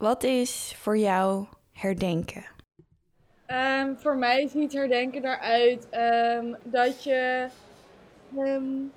Wat 0.00 0.22
is 0.22 0.74
voor 0.78 0.98
jou 0.98 1.46
herdenken? 1.72 2.44
Ehm, 3.46 3.94
voor 3.96 4.16
mij 4.16 4.48
ziet 4.48 4.72
herdenken 4.72 5.24
eruit 5.24 5.86
um, 5.92 6.56
dat 6.62 7.04
je 7.04 7.46
um, 8.36 8.92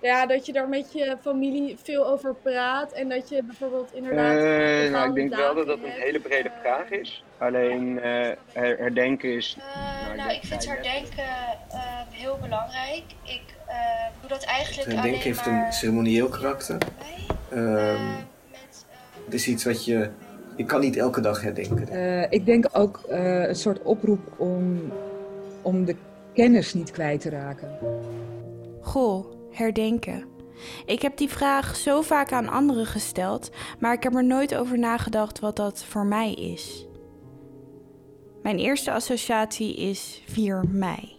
ja, 0.00 0.26
dat 0.26 0.46
je 0.46 0.52
daar 0.52 0.68
met 0.68 0.92
je 0.92 1.16
familie 1.20 1.76
veel 1.82 2.06
over 2.06 2.34
praat 2.34 2.92
en 2.92 3.08
dat 3.08 3.28
je 3.28 3.42
bijvoorbeeld 3.42 3.92
inderdaad. 3.92 4.36
Uh, 4.36 4.90
nou, 4.92 5.08
ik 5.08 5.14
denk 5.14 5.34
wel 5.34 5.54
dat 5.54 5.66
dat 5.66 5.78
een 5.78 5.90
hele 5.90 6.20
brede 6.20 6.48
uh, 6.48 6.60
vraag 6.60 6.90
is. 6.90 7.24
Alleen 7.38 7.92
uh, 7.96 8.28
herdenken 8.52 9.34
is. 9.34 9.56
nou, 10.04 10.16
nou 10.16 10.30
ik 10.32 10.44
vind 10.44 10.66
herdenken 10.66 11.24
heel 12.10 12.38
belangrijk. 12.40 13.04
Ik 13.22 13.42
doe 14.20 14.28
dat 14.28 14.44
eigenlijk. 14.44 14.92
Herdenken 14.92 15.20
heeft 15.20 15.46
maar... 15.46 15.66
een 15.66 15.72
ceremonieel 15.72 16.28
karakter. 16.28 16.78
het 19.24 19.34
is 19.34 19.48
iets 19.48 19.64
wat 19.64 19.84
je. 19.84 20.10
Je 20.56 20.64
kan 20.64 20.80
niet 20.80 20.96
elke 20.96 21.20
dag 21.20 21.42
herdenken. 21.42 22.30
ik 22.30 22.46
denk 22.46 22.68
ook 22.72 23.00
een 23.08 23.56
soort 23.56 23.82
oproep 23.82 24.20
om, 24.36 24.92
om 25.62 25.84
de 25.84 25.96
kennis 26.34 26.74
niet 26.74 26.90
kwijt 26.90 27.20
te 27.20 27.28
raken. 27.28 27.78
Goh 28.80 29.26
herdenken? 29.50 30.24
Ik 30.86 31.02
heb 31.02 31.16
die 31.16 31.28
vraag 31.28 31.76
zo 31.76 32.02
vaak 32.02 32.32
aan 32.32 32.48
anderen 32.48 32.86
gesteld, 32.86 33.50
maar 33.78 33.92
ik 33.92 34.02
heb 34.02 34.14
er 34.14 34.24
nooit 34.24 34.54
over 34.54 34.78
nagedacht 34.78 35.38
wat 35.38 35.56
dat 35.56 35.84
voor 35.84 36.06
mij 36.06 36.34
is. 36.34 36.86
Mijn 38.42 38.58
eerste 38.58 38.92
associatie 38.92 39.76
is 39.76 40.22
4 40.26 40.64
mei. 40.68 41.16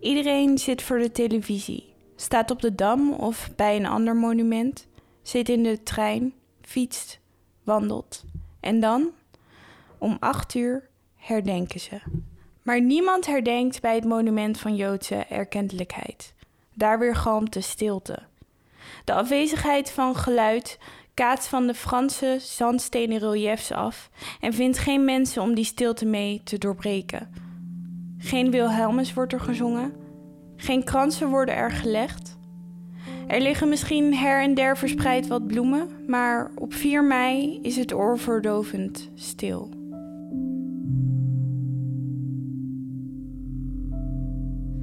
Iedereen 0.00 0.58
zit 0.58 0.82
voor 0.82 0.98
de 0.98 1.12
televisie, 1.12 1.94
staat 2.16 2.50
op 2.50 2.60
de 2.60 2.74
dam 2.74 3.12
of 3.12 3.50
bij 3.56 3.76
een 3.76 3.86
ander 3.86 4.16
monument, 4.16 4.86
zit 5.22 5.48
in 5.48 5.62
de 5.62 5.82
trein, 5.82 6.34
fietst, 6.60 7.20
wandelt. 7.64 8.24
En 8.62 8.80
dan, 8.80 9.10
om 9.98 10.16
8 10.20 10.54
uur, 10.54 10.88
herdenken 11.16 11.80
ze. 11.80 12.00
Maar 12.62 12.80
niemand 12.80 13.26
herdenkt 13.26 13.80
bij 13.80 13.94
het 13.94 14.04
monument 14.04 14.58
van 14.58 14.76
Joodse 14.76 15.14
erkentelijkheid. 15.14 16.34
Daar 16.74 16.98
weer 16.98 17.16
galmt 17.16 17.52
de 17.52 17.60
stilte. 17.60 18.18
De 19.04 19.12
afwezigheid 19.12 19.90
van 19.90 20.16
geluid 20.16 20.78
kaatst 21.14 21.48
van 21.48 21.66
de 21.66 21.74
Franse 21.74 22.36
zandstenen 22.40 23.18
reliefs 23.18 23.72
af 23.72 24.10
en 24.40 24.52
vindt 24.52 24.78
geen 24.78 25.04
mensen 25.04 25.42
om 25.42 25.54
die 25.54 25.64
stilte 25.64 26.04
mee 26.04 26.40
te 26.44 26.58
doorbreken. 26.58 27.34
Geen 28.18 28.50
Wilhelmus 28.50 29.14
wordt 29.14 29.32
er 29.32 29.40
gezongen, 29.40 29.94
geen 30.56 30.84
kransen 30.84 31.28
worden 31.28 31.54
er 31.54 31.70
gelegd. 31.70 32.36
Er 33.26 33.40
liggen 33.40 33.68
misschien 33.68 34.14
her 34.14 34.42
en 34.42 34.54
der 34.54 34.76
verspreid 34.76 35.26
wat 35.26 35.46
bloemen, 35.46 35.88
maar 36.06 36.50
op 36.54 36.74
4 36.74 37.04
mei 37.04 37.58
is 37.62 37.76
het 37.76 37.94
oorverdovend 37.94 39.10
stil. 39.14 39.70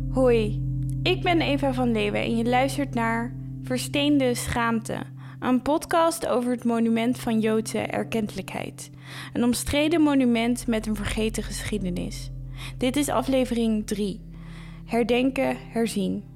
Hoi, 0.10 0.62
ik 1.04 1.22
ben 1.22 1.42
Eva 1.42 1.74
van 1.74 1.92
Leeuwen 1.92 2.22
en 2.22 2.38
je 2.38 2.44
luistert 2.44 2.94
naar 2.94 3.36
Versteende 3.64 4.36
Schaamte, 4.36 4.98
een 5.40 5.62
podcast 5.62 6.28
over 6.28 6.52
het 6.52 6.64
monument 6.64 7.20
van 7.20 7.40
Joodse 7.40 7.80
erkentelijkheid. 7.80 8.90
Een 9.34 9.44
omstreden 9.44 10.02
monument 10.02 10.68
met 10.68 10.88
een 10.88 10.96
vergeten 10.96 11.44
geschiedenis. 11.44 12.32
Dit 12.78 12.96
is 12.96 13.10
aflevering 13.10 13.88
3. 13.88 14.22
Herdenken, 14.86 15.58
herzien. 15.72 16.29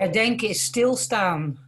Herdenken 0.00 0.48
is 0.48 0.64
stilstaan. 0.64 1.58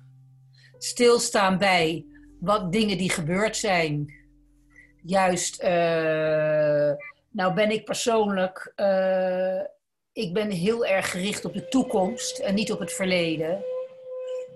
Stilstaan 0.79 1.59
bij 1.59 2.07
wat 2.41 2.73
dingen 2.73 2.99
die 2.99 3.11
gebeurd 3.11 3.57
zijn. 3.57 4.13
Juist, 5.03 5.63
uh, 5.63 5.69
nou 7.31 7.55
ben 7.55 7.71
ik 7.71 7.85
persoonlijk 7.85 8.73
uh, 8.77 9.61
ik 10.13 10.33
ben 10.33 10.51
heel 10.51 10.87
erg 10.87 11.11
gericht 11.11 11.45
op 11.45 11.53
de 11.53 11.69
toekomst 11.69 12.39
en 12.39 12.55
niet 12.55 12.73
op 12.73 12.79
het 12.79 12.93
verleden. 12.93 13.65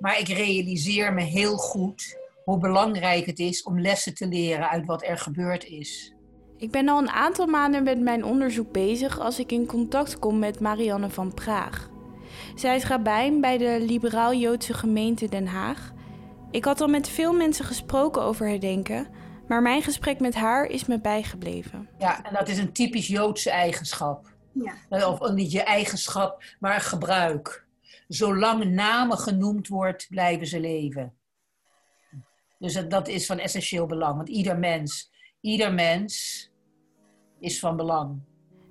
Maar 0.01 0.19
ik 0.19 0.29
realiseer 0.29 1.13
me 1.13 1.23
heel 1.23 1.57
goed 1.57 2.19
hoe 2.45 2.59
belangrijk 2.59 3.27
het 3.27 3.39
is 3.39 3.63
om 3.63 3.81
lessen 3.81 4.15
te 4.15 4.27
leren 4.27 4.69
uit 4.69 4.87
wat 4.87 5.05
er 5.05 5.19
gebeurd 5.19 5.65
is. 5.65 6.15
Ik 6.59 6.71
ben 6.71 6.89
al 6.89 6.99
een 6.99 7.11
aantal 7.11 7.47
maanden 7.47 7.83
met 7.83 8.01
mijn 8.01 8.25
onderzoek 8.25 8.73
bezig 8.73 9.21
als 9.21 9.39
ik 9.39 9.53
in 9.53 9.67
contact 9.67 10.19
kom 10.19 10.39
met 10.39 10.61
Marianne 10.61 11.11
van 11.11 11.35
Praag. 11.35 11.95
Zij 12.55 12.77
is 12.77 12.85
rabbijn 12.85 13.41
bij 13.41 13.59
de 13.59 13.77
liberaal-Joodse 13.81 14.75
gemeente 14.75 15.29
Den 15.29 15.47
Haag. 15.47 15.93
Ik 16.51 16.65
had 16.65 16.81
al 16.81 16.89
met 16.89 17.09
veel 17.09 17.33
mensen 17.33 17.65
gesproken 17.65 18.23
over 18.23 18.49
herdenken, 18.49 19.09
maar 19.49 19.63
mijn 19.63 19.83
gesprek 19.83 20.21
met 20.21 20.35
haar 20.35 20.65
is 20.65 20.87
me 20.87 21.01
bijgebleven. 21.01 21.89
Ja, 21.99 22.25
en 22.25 22.35
dat 22.35 22.49
is 22.49 22.59
een 22.59 22.73
typisch 22.73 23.07
Joodse 23.07 23.51
eigenschap. 23.51 24.35
Ja. 24.53 25.09
Of 25.09 25.31
niet 25.31 25.53
je 25.53 25.63
eigenschap, 25.63 26.45
maar 26.61 26.81
gebruik. 26.81 27.67
Zolang 28.09 28.65
namen 28.65 29.19
genoemd 29.19 29.69
wordt, 29.69 30.07
blijven 30.09 30.47
ze 30.47 30.61
leven. 30.61 31.15
Dus 32.59 32.89
dat 32.89 33.09
is 33.09 33.27
van 33.27 33.39
essentieel 33.39 33.87
belang. 33.87 34.17
Want 34.17 34.29
ieder 34.29 34.59
mens, 34.59 35.11
ieder 35.41 35.75
mens 35.75 36.51
is 37.41 37.59
van 37.59 37.77
belang. 37.77 38.21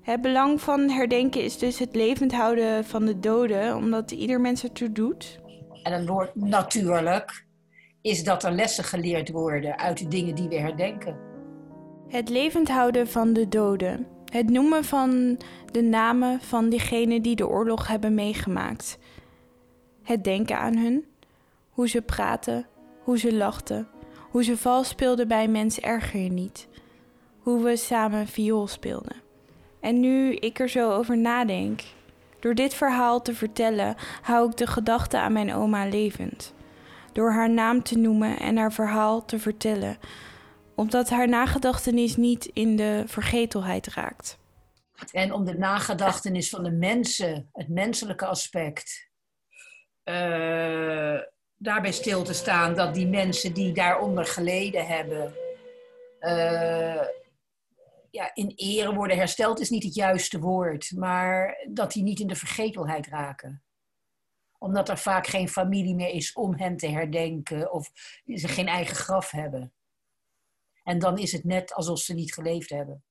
Het 0.06 0.22
belang 0.22 0.62
van 0.62 0.90
herdenken 0.90 1.44
is 1.44 1.58
dus 1.58 1.80
het 1.80 1.96
levend 1.96 2.34
houden 2.34 2.86
van 2.86 3.06
de 3.06 3.20
doden, 3.20 3.76
omdat 3.76 4.12
ieder 4.12 4.42
mens 4.42 4.64
ertoe 4.64 4.92
doet. 4.92 5.40
En 5.84 6.06
woord 6.06 6.36
natuurlijk 6.36 7.46
is 8.02 8.24
dat 8.24 8.44
er 8.44 8.52
lessen 8.52 8.84
geleerd 8.84 9.30
worden 9.30 9.78
uit 9.78 9.98
de 9.98 10.08
dingen 10.08 10.36
die 10.36 10.48
we 10.48 10.56
herdenken. 10.56 11.18
Het 12.08 12.30
levend 12.30 12.70
houden 12.70 13.08
van 13.08 13.34
de 13.34 13.48
doden. 13.48 14.08
Het 14.32 14.50
noemen 14.50 14.84
van 14.84 15.40
de 15.72 15.82
namen 15.82 16.42
van 16.42 16.70
diegenen 16.70 17.22
die 17.22 17.36
de 17.36 17.48
oorlog 17.48 17.88
hebben 17.88 18.14
meegemaakt. 18.14 18.98
Het 20.04 20.24
denken 20.24 20.58
aan 20.58 20.78
hun, 20.78 21.06
hoe 21.70 21.90
ze 21.90 22.02
praten, 22.02 22.68
hoe 23.04 23.18
ze 23.18 23.34
lachten, 23.34 23.88
hoe 24.32 24.44
ze 24.44 24.58
vals 24.58 24.88
speelden 24.88 25.28
bij 25.28 25.48
Mens 25.48 25.80
Erger 25.80 26.20
Je 26.20 26.32
Niet, 26.32 26.68
hoe 27.40 27.64
we 27.64 27.76
samen 27.76 28.28
viool 28.28 28.68
speelden. 28.68 29.25
En 29.86 30.00
nu 30.00 30.36
ik 30.36 30.60
er 30.60 30.70
zo 30.70 30.92
over 30.92 31.18
nadenk, 31.18 31.82
door 32.40 32.56
dit 32.56 32.74
verhaal 32.74 33.22
te 33.22 33.36
vertellen, 33.36 33.96
hou 34.22 34.50
ik 34.50 34.58
de 34.58 34.68
gedachte 34.68 35.18
aan 35.18 35.34
mijn 35.34 35.54
oma 35.54 35.86
levend. 35.86 36.54
Door 37.14 37.32
haar 37.32 37.50
naam 37.50 37.84
te 37.84 37.98
noemen 37.98 38.40
en 38.40 38.58
haar 38.58 38.74
verhaal 38.74 39.26
te 39.26 39.40
vertellen, 39.40 39.98
omdat 40.76 41.10
haar 41.10 41.28
nagedachtenis 41.28 42.16
niet 42.16 42.46
in 42.46 42.76
de 42.76 43.04
vergetelheid 43.08 43.88
raakt. 43.88 44.38
En 45.12 45.34
om 45.34 45.46
de 45.46 45.58
nagedachtenis 45.58 46.50
van 46.50 46.64
de 46.64 46.72
mensen, 46.72 47.50
het 47.52 47.70
menselijke 47.70 48.26
aspect, 48.26 49.10
uh, 50.06 51.20
daarbij 51.58 51.92
stil 51.92 52.24
te 52.24 52.34
staan 52.34 52.76
dat 52.76 52.94
die 52.94 53.08
mensen 53.08 53.54
die 53.54 53.72
daaronder 53.72 54.26
geleden 54.26 54.88
hebben, 54.88 55.34
uh, 56.22 57.02
ja, 58.16 58.32
in 58.34 58.54
ere 58.56 58.94
worden 58.94 59.18
hersteld, 59.18 59.60
is 59.60 59.70
niet 59.70 59.84
het 59.84 59.96
juiste 59.96 60.40
woord, 60.40 60.92
maar 60.96 61.66
dat 61.72 61.92
die 61.92 62.04
niet 62.04 62.20
in 62.20 62.28
de 62.28 62.36
vergetelheid 62.36 63.08
raken 63.08 63.66
omdat 64.58 64.90
er 64.90 64.98
vaak 64.98 65.28
geen 65.28 65.50
familie 65.50 65.96
meer 65.96 66.10
is 66.10 66.34
om 66.34 66.56
hen 66.56 66.78
te 66.78 66.88
herdenken 66.88 67.72
of 67.72 67.92
ze 68.26 68.48
geen 68.48 68.68
eigen 68.68 68.96
graf 68.96 69.32
hebben. 69.32 69.74
En 70.84 71.00
dan 71.00 71.18
is 71.18 71.32
het 71.32 71.44
net 71.44 71.74
alsof 71.74 72.00
ze 72.00 72.14
niet 72.14 72.34
geleefd 72.34 72.70
hebben. 72.70 73.04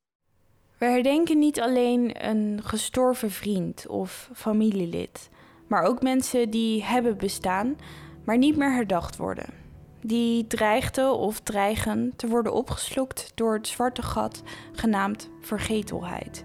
We 0.78 0.86
herdenken 0.86 1.38
niet 1.38 1.60
alleen 1.60 2.28
een 2.28 2.62
gestorven 2.62 3.30
vriend 3.30 3.86
of 3.86 4.30
familielid, 4.34 5.30
maar 5.68 5.82
ook 5.82 6.02
mensen 6.02 6.50
die 6.50 6.84
hebben 6.84 7.16
bestaan, 7.16 7.76
maar 8.24 8.38
niet 8.38 8.56
meer 8.56 8.72
herdacht 8.72 9.16
worden. 9.16 9.63
Die 10.06 10.46
dreigden 10.46 11.18
of 11.18 11.40
dreigen 11.40 12.12
te 12.16 12.26
worden 12.26 12.52
opgeslokt 12.52 13.32
door 13.34 13.54
het 13.54 13.68
zwarte 13.68 14.02
gat 14.02 14.42
genaamd 14.72 15.30
vergetelheid. 15.40 16.44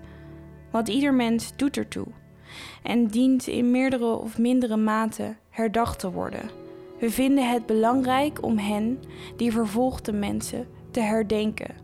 Want 0.71 0.87
ieder 0.87 1.13
mens 1.13 1.51
doet 1.55 1.77
ertoe 1.77 2.07
en 2.83 3.07
dient 3.07 3.47
in 3.47 3.71
meerdere 3.71 4.05
of 4.05 4.37
mindere 4.37 4.77
mate 4.77 5.35
herdacht 5.49 5.99
te 5.99 6.11
worden. 6.11 6.49
We 6.99 7.11
vinden 7.11 7.49
het 7.49 7.65
belangrijk 7.65 8.43
om 8.43 8.57
hen, 8.57 8.99
die 9.37 9.51
vervolgde 9.51 10.11
mensen, 10.11 10.67
te 10.91 10.99
herdenken. 10.99 11.75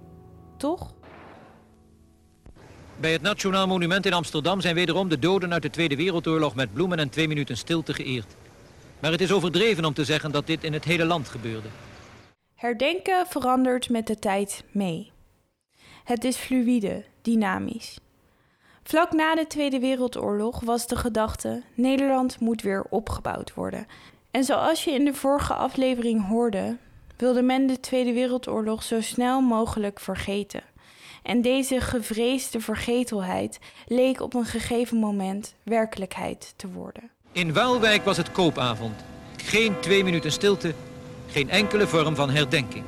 Toch? 0.57 0.93
Bij 2.99 3.11
het 3.11 3.21
Nationaal 3.21 3.67
Monument 3.67 4.05
in 4.05 4.13
Amsterdam 4.13 4.61
zijn 4.61 4.75
wederom 4.75 5.09
de 5.09 5.19
doden 5.19 5.53
uit 5.53 5.61
de 5.61 5.69
Tweede 5.69 5.95
Wereldoorlog 5.95 6.55
met 6.55 6.73
bloemen 6.73 6.99
en 6.99 7.09
twee 7.09 7.27
minuten 7.27 7.57
stilte 7.57 7.93
geëerd. 7.93 8.35
Maar 8.99 9.11
het 9.11 9.21
is 9.21 9.31
overdreven 9.31 9.85
om 9.85 9.93
te 9.93 10.05
zeggen 10.05 10.31
dat 10.31 10.47
dit 10.47 10.63
in 10.63 10.73
het 10.73 10.83
hele 10.83 11.05
land 11.05 11.29
gebeurde. 11.29 11.67
Herdenken 12.55 13.27
verandert 13.27 13.89
met 13.89 14.07
de 14.07 14.19
tijd 14.19 14.63
mee. 14.71 15.11
Het 16.03 16.23
is 16.23 16.37
fluïde, 16.37 17.03
dynamisch. 17.21 17.99
Vlak 18.83 19.11
na 19.11 19.35
de 19.35 19.47
Tweede 19.47 19.79
Wereldoorlog 19.79 20.59
was 20.59 20.87
de 20.87 20.95
gedachte: 20.95 21.63
Nederland 21.73 22.39
moet 22.39 22.61
weer 22.61 22.85
opgebouwd 22.89 23.53
worden. 23.53 23.87
En 24.31 24.43
zoals 24.43 24.83
je 24.83 24.91
in 24.91 25.05
de 25.05 25.13
vorige 25.13 25.53
aflevering 25.53 26.27
hoorde, 26.27 26.77
wilde 27.17 27.41
men 27.41 27.67
de 27.67 27.79
Tweede 27.79 28.13
Wereldoorlog 28.13 28.83
zo 28.83 29.01
snel 29.01 29.41
mogelijk 29.41 29.99
vergeten. 29.99 30.63
En 31.23 31.41
deze 31.41 31.81
gevreesde 31.81 32.59
vergetelheid 32.59 33.59
leek 33.87 34.21
op 34.21 34.33
een 34.33 34.45
gegeven 34.45 34.97
moment 34.97 35.55
werkelijkheid 35.63 36.53
te 36.55 36.71
worden. 36.71 37.14
In 37.35 37.53
Waalwijk 37.53 38.03
was 38.03 38.17
het 38.17 38.31
koopavond. 38.31 38.93
Geen 39.35 39.79
twee 39.79 40.03
minuten 40.03 40.31
stilte, 40.31 40.73
geen 41.27 41.49
enkele 41.49 41.87
vorm 41.87 42.15
van 42.15 42.29
herdenking. 42.29 42.83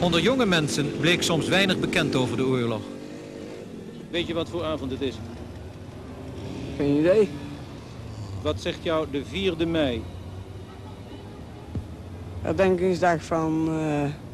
Onder 0.00 0.20
jonge 0.20 0.46
mensen 0.46 0.98
bleek 1.00 1.22
soms 1.22 1.48
weinig 1.48 1.78
bekend 1.78 2.14
over 2.14 2.36
de 2.36 2.44
oorlog. 2.44 2.80
Weet 4.10 4.26
je 4.26 4.34
wat 4.34 4.48
voor 4.48 4.64
avond 4.64 4.90
het 4.90 5.00
is? 5.00 5.14
Geen 6.76 6.98
idee. 6.98 7.28
Wat 8.42 8.60
zegt 8.60 8.78
jou 8.82 9.06
de 9.10 9.22
4e 9.24 9.66
mei? 9.66 10.02
Herdenkingsdag 12.42 13.22
van... 13.24 13.68
Uh... 13.68 14.29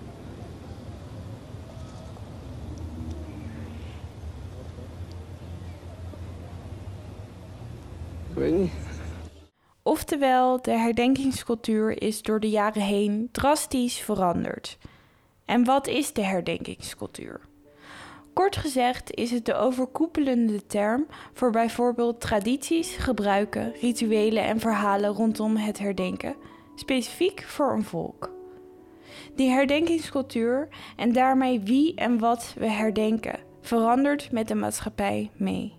Oftewel, 9.82 10.62
de 10.62 10.70
herdenkingscultuur 10.70 12.02
is 12.02 12.22
door 12.22 12.40
de 12.40 12.50
jaren 12.50 12.82
heen 12.82 13.28
drastisch 13.32 13.98
veranderd. 13.98 14.78
En 15.44 15.64
wat 15.64 15.86
is 15.86 16.12
de 16.12 16.22
herdenkingscultuur? 16.22 17.40
Kort 18.32 18.56
gezegd 18.56 19.14
is 19.14 19.30
het 19.30 19.44
de 19.44 19.54
overkoepelende 19.54 20.66
term 20.66 21.06
voor 21.32 21.50
bijvoorbeeld 21.50 22.20
tradities, 22.20 22.96
gebruiken, 22.96 23.72
rituelen 23.80 24.44
en 24.44 24.60
verhalen 24.60 25.10
rondom 25.10 25.56
het 25.56 25.78
herdenken, 25.78 26.36
specifiek 26.74 27.42
voor 27.42 27.72
een 27.72 27.84
volk. 27.84 28.30
Die 29.34 29.50
herdenkingscultuur 29.50 30.68
en 30.96 31.12
daarmee 31.12 31.60
wie 31.60 31.94
en 31.94 32.18
wat 32.18 32.54
we 32.58 32.70
herdenken, 32.70 33.38
verandert 33.60 34.32
met 34.32 34.48
de 34.48 34.54
maatschappij 34.54 35.30
mee. 35.36 35.74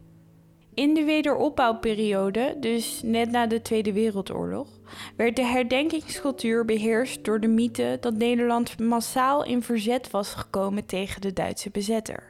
In 0.78 0.94
de 0.94 1.04
wederopbouwperiode, 1.04 2.56
dus 2.60 3.02
net 3.04 3.32
na 3.32 3.48
de 3.48 3.62
Tweede 3.62 3.94
Wereldoorlog, 3.94 4.68
werd 5.16 5.36
de 5.36 5.46
herdenkingscultuur 5.46 6.66
beheerst 6.66 7.26
door 7.26 7.40
de 7.40 7.48
mythe 7.48 7.98
dat 8.00 8.14
Nederland 8.14 8.80
massaal 8.80 9.46
in 9.46 9.62
verzet 9.62 10.12
was 10.12 10.34
gekomen 10.34 10.86
tegen 10.86 11.22
de 11.22 11.34
Duitse 11.34 11.70
bezetter. 11.70 12.24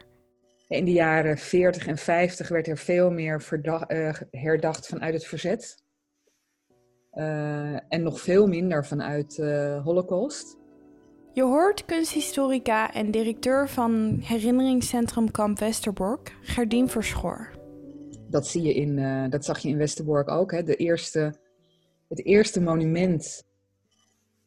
In 0.67 0.85
de 0.85 0.91
jaren 0.91 1.37
40 1.37 1.87
en 1.87 1.97
50 1.97 2.47
werd 2.47 2.67
er 2.67 2.77
veel 2.77 3.11
meer 3.11 3.61
uh, 3.87 4.13
herdacht 4.31 4.87
vanuit 4.87 5.13
het 5.13 5.25
verzet. 5.25 5.83
Uh, 7.13 7.73
en 7.73 8.03
nog 8.03 8.21
veel 8.21 8.47
minder 8.47 8.85
vanuit 8.85 9.35
de 9.35 9.75
uh, 9.77 9.83
Holocaust. 9.83 10.57
Je 11.33 11.43
hoort 11.43 11.85
kunsthistorica 11.85 12.93
en 12.93 13.11
directeur 13.11 13.69
van 13.69 14.19
herinneringscentrum 14.23 15.31
Kamp 15.31 15.59
Westerbork, 15.59 16.35
Gerdien 16.41 16.89
Verschoor. 16.89 17.56
Dat, 18.29 18.47
zie 18.47 18.61
je 18.61 18.73
in, 18.73 18.97
uh, 18.97 19.29
dat 19.29 19.45
zag 19.45 19.59
je 19.59 19.69
in 19.69 19.77
Westerbork 19.77 20.29
ook. 20.29 20.51
Hè? 20.51 20.63
De 20.63 20.75
eerste, 20.75 21.33
het 22.07 22.25
eerste 22.25 22.61
monument 22.61 23.43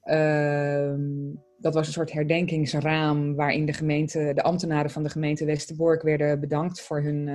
ehm, 0.03 1.01
dat 1.59 1.75
was 1.75 1.87
een 1.87 1.93
soort 1.93 2.13
herdenkingsraam 2.13 3.35
waarin 3.35 3.67
de 3.67 3.73
gemeente, 3.73 4.33
de 4.35 4.43
ambtenaren 4.43 4.91
van 4.91 5.03
de 5.03 5.09
gemeente 5.09 5.45
Westerbork 5.45 6.03
werden 6.03 6.41
bedankt 6.41 6.81
voor 6.81 7.03
hun. 7.03 7.27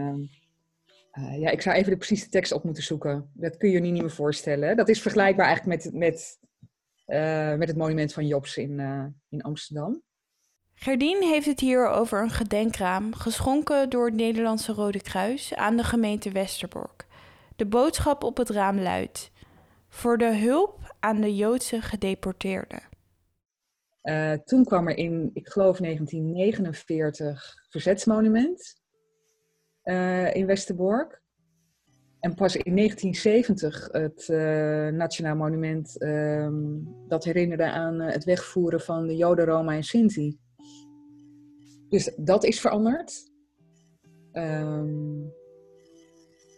Uh, 1.12 1.40
ja, 1.40 1.50
ik 1.50 1.62
zou 1.62 1.76
even 1.76 1.92
de 1.92 1.98
precieze 1.98 2.30
tekst 2.30 2.52
op 2.52 2.64
moeten 2.64 2.84
zoeken. 2.84 3.30
Dat 3.34 3.58
kun 3.58 3.70
je 3.70 3.76
je 3.76 3.82
niet 3.82 4.02
meer 4.02 4.12
voorstellen. 4.12 4.76
Dat 4.76 4.90
is 4.90 5.02
vergelijkbaar 5.02 5.46
eigenlijk 5.46 5.84
met, 5.84 5.94
met, 5.94 6.40
uh, 7.08 7.56
met 7.56 7.68
het 7.68 7.78
monument 7.78 8.14
van 8.14 8.28
Jobs 8.28 8.58
in, 8.58 8.80
in 9.30 9.42
Amsterdam. 9.42 10.02
Gerdien 10.76 11.24
heeft 11.24 11.46
het 11.46 11.60
hier 11.60 11.88
over 11.88 12.22
een 12.22 12.30
gedenkraam 12.30 13.14
geschonken 13.14 13.90
door 13.90 14.06
het 14.06 14.16
Nederlandse 14.16 14.74
Rode 14.74 15.02
Kruis 15.02 15.56
aan 15.56 15.78
de 15.78 15.84
gemeente 15.84 16.32
Westerbork. 16.32 17.06
De 17.56 17.66
boodschap 17.66 18.24
op 18.24 18.38
het 18.38 18.50
raam 18.50 18.80
luidt: 18.80 19.32
Voor 19.90 20.18
de 20.18 20.36
hulp 20.38 20.96
aan 21.00 21.22
de 21.22 21.36
Joodse 21.36 21.82
gedeporteerden. 21.82 22.82
Uh, 24.04 24.32
toen 24.32 24.66
kwam 24.66 24.88
er 24.88 24.98
in, 24.98 25.30
ik 25.34 25.48
geloof 25.48 25.78
1949, 25.78 27.56
verzetsmonument 27.70 28.76
uh, 29.84 30.36
in 30.36 30.46
Westerbork. 30.46 31.24
En 32.20 32.34
pas 32.34 32.56
in 32.56 32.76
1970 32.76 33.90
het 33.92 34.28
uh, 34.28 34.88
Nationaal 34.88 35.36
Monument 35.36 36.02
um, 36.02 36.88
dat 37.08 37.24
herinnerde 37.24 37.64
aan 37.64 38.00
het 38.00 38.24
wegvoeren 38.24 38.82
van 38.82 39.08
de 39.08 39.16
Joden, 39.16 39.46
Roma 39.46 39.74
en 39.74 39.84
Sinti. 39.84 40.38
Dus 41.96 42.12
dat 42.18 42.44
is 42.44 42.60
veranderd. 42.60 43.32
Um, 44.34 45.34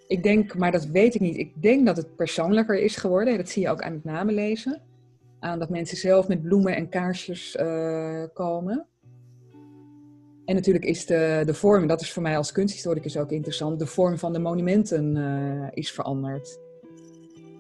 ik 0.08 0.24
denk, 0.24 0.56
maar 0.56 0.72
dat 0.72 0.86
weet 0.86 1.16
ik 1.16 1.22
niet. 1.22 1.38
Ik 1.38 1.62
denk 1.62 1.86
dat 1.86 1.98
het 1.98 2.16
persoonlijker 2.16 2.80
is 2.80 2.96
geworden. 2.96 3.38
Dat 3.38 3.50
zie 3.50 3.62
je 3.62 3.70
ook 3.70 3.82
aan 3.82 3.94
het 3.94 4.04
namenlezen 4.04 4.82
aan 5.40 5.60
dat 5.60 5.70
mensen 5.70 5.98
zelf 5.98 6.28
met 6.28 6.42
bloemen 6.42 6.76
en 6.76 6.90
kaarsjes 6.90 7.56
uh, 7.56 8.24
komen. 8.34 8.86
En 10.46 10.56
natuurlijk 10.56 10.86
is 10.86 11.06
de, 11.06 11.44
de 11.46 11.54
vorm, 11.54 11.88
dat 11.88 12.02
is 12.02 12.14
voor 12.14 12.24
mij 12.24 12.38
als 12.38 12.52
kunsthistoricus 12.52 13.18
ook 13.18 13.32
interessant, 13.32 13.80
de 13.80 13.86
vorm 13.86 14.18
van 14.18 14.34
de 14.34 14.40
monumenten 14.40 15.16
uh, 15.16 15.68
is 15.72 15.92
veranderd. 15.92 16.60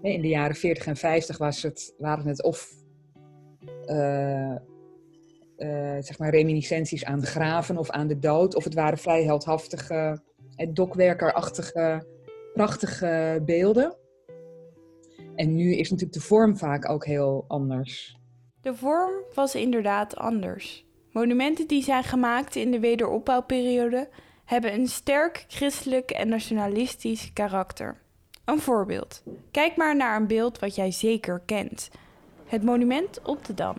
In 0.01 0.21
de 0.21 0.27
jaren 0.27 0.55
40 0.55 0.85
en 0.85 0.95
50 0.95 1.37
was 1.37 1.61
het, 1.61 1.93
waren 1.97 2.27
het 2.27 2.43
of 2.43 2.73
uh, 3.85 4.55
zeg 5.99 6.19
maar 6.19 6.29
reminiscenties 6.29 7.05
aan 7.05 7.19
de 7.19 7.25
graven 7.25 7.77
of 7.77 7.89
aan 7.89 8.07
de 8.07 8.19
dood, 8.19 8.55
of 8.55 8.63
het 8.63 8.73
waren 8.73 8.97
vrij 8.97 9.23
heldhaftige, 9.23 10.21
dokwerkerachtige, 10.69 12.07
prachtige 12.53 13.41
beelden. 13.45 13.95
En 15.35 15.55
nu 15.55 15.75
is 15.75 15.89
natuurlijk 15.89 16.19
de 16.19 16.25
vorm 16.25 16.57
vaak 16.57 16.89
ook 16.89 17.05
heel 17.05 17.45
anders. 17.47 18.17
De 18.61 18.75
vorm 18.75 19.11
was 19.33 19.55
inderdaad 19.55 20.15
anders. 20.15 20.85
Monumenten 21.11 21.67
die 21.67 21.83
zijn 21.83 22.03
gemaakt 22.03 22.55
in 22.55 22.71
de 22.71 22.79
wederopbouwperiode 22.79 24.09
hebben 24.45 24.73
een 24.73 24.87
sterk 24.87 25.45
christelijk 25.47 26.11
en 26.11 26.29
nationalistisch 26.29 27.33
karakter. 27.33 27.97
Een 28.45 28.59
voorbeeld. 28.59 29.23
Kijk 29.51 29.75
maar 29.75 29.95
naar 29.95 30.15
een 30.15 30.27
beeld 30.27 30.59
wat 30.59 30.75
jij 30.75 30.91
zeker 30.91 31.41
kent. 31.45 31.89
Het 32.45 32.63
monument 32.63 33.21
op 33.21 33.45
de 33.45 33.53
Dam. 33.53 33.75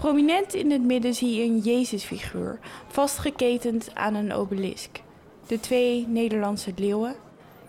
Prominent 0.00 0.54
in 0.54 0.70
het 0.70 0.82
midden 0.82 1.14
zie 1.14 1.34
je 1.34 1.42
een 1.42 1.58
Jezusfiguur, 1.58 2.58
vastgeketend 2.88 3.94
aan 3.94 4.14
een 4.14 4.32
obelisk. 4.32 5.02
De 5.46 5.60
twee 5.60 6.06
Nederlandse 6.08 6.72
leeuwen 6.76 7.14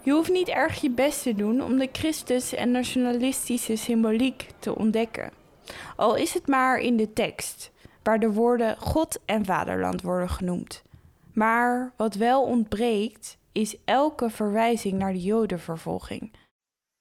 je 0.04 0.12
hoeft 0.12 0.32
niet 0.32 0.48
erg 0.48 0.82
je 0.82 0.92
best 0.92 1.24
te 1.24 1.36
doen 1.36 1.64
om 1.64 1.78
de 1.78 1.90
Christus 1.92 2.54
en 2.54 2.72
nationalistische 2.72 3.76
symboliek 3.76 4.48
te 4.60 4.76
ontdekken. 4.76 5.32
Al 5.96 6.16
is 6.16 6.34
het 6.34 6.48
maar 6.48 6.80
in 6.80 6.98
de 6.98 7.14
tekst, 7.14 7.72
waar 8.04 8.20
de 8.20 8.32
woorden 8.32 8.78
God 8.78 9.20
en 9.26 9.46
vaderland 9.46 10.02
worden 10.02 10.30
genoemd. 10.30 10.84
Maar 11.34 11.94
wat 11.98 12.16
wel 12.16 12.44
ontbreekt, 12.44 13.38
is 13.52 13.78
elke 13.86 14.30
verwijzing 14.30 14.94
naar 14.94 15.14
de 15.14 15.22
Jodenvervolging. 15.22 16.36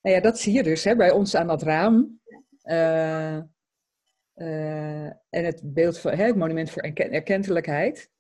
Nou 0.02 0.16
ja, 0.16 0.20
dat 0.22 0.38
zie 0.38 0.52
je 0.52 0.62
dus 0.62 0.84
hè, 0.84 0.96
bij 0.96 1.10
ons 1.10 1.34
aan 1.34 1.46
dat 1.46 1.62
raam. 1.62 2.20
Uh, 2.64 3.38
uh, 4.40 5.04
en 5.04 5.44
het 5.44 5.61
beeld 5.64 5.99
van 5.99 6.12
hè, 6.12 6.25
het 6.25 6.37
monument 6.37 6.70
voor 6.70 6.82
erkentelijkheid 6.82 8.11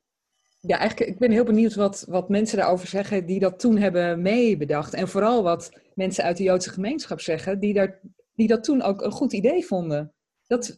ja, 0.60 0.78
eigenlijk, 0.78 1.10
ik 1.10 1.18
ben 1.18 1.30
heel 1.30 1.44
benieuwd 1.44 1.74
wat, 1.74 2.04
wat 2.08 2.28
mensen 2.28 2.58
daarover 2.58 2.88
zeggen 2.88 3.26
die 3.26 3.40
dat 3.40 3.58
toen 3.58 3.76
hebben 3.76 4.22
meebedacht. 4.22 4.94
En 4.94 5.08
vooral 5.08 5.42
wat 5.42 5.80
mensen 5.94 6.24
uit 6.24 6.36
de 6.36 6.42
Joodse 6.42 6.70
gemeenschap 6.70 7.20
zeggen, 7.20 7.60
die, 7.60 7.74
daar, 7.74 8.00
die 8.34 8.48
dat 8.48 8.64
toen 8.64 8.82
ook 8.82 9.02
een 9.02 9.10
goed 9.10 9.32
idee 9.32 9.66
vonden. 9.66 10.14
Dat, 10.46 10.76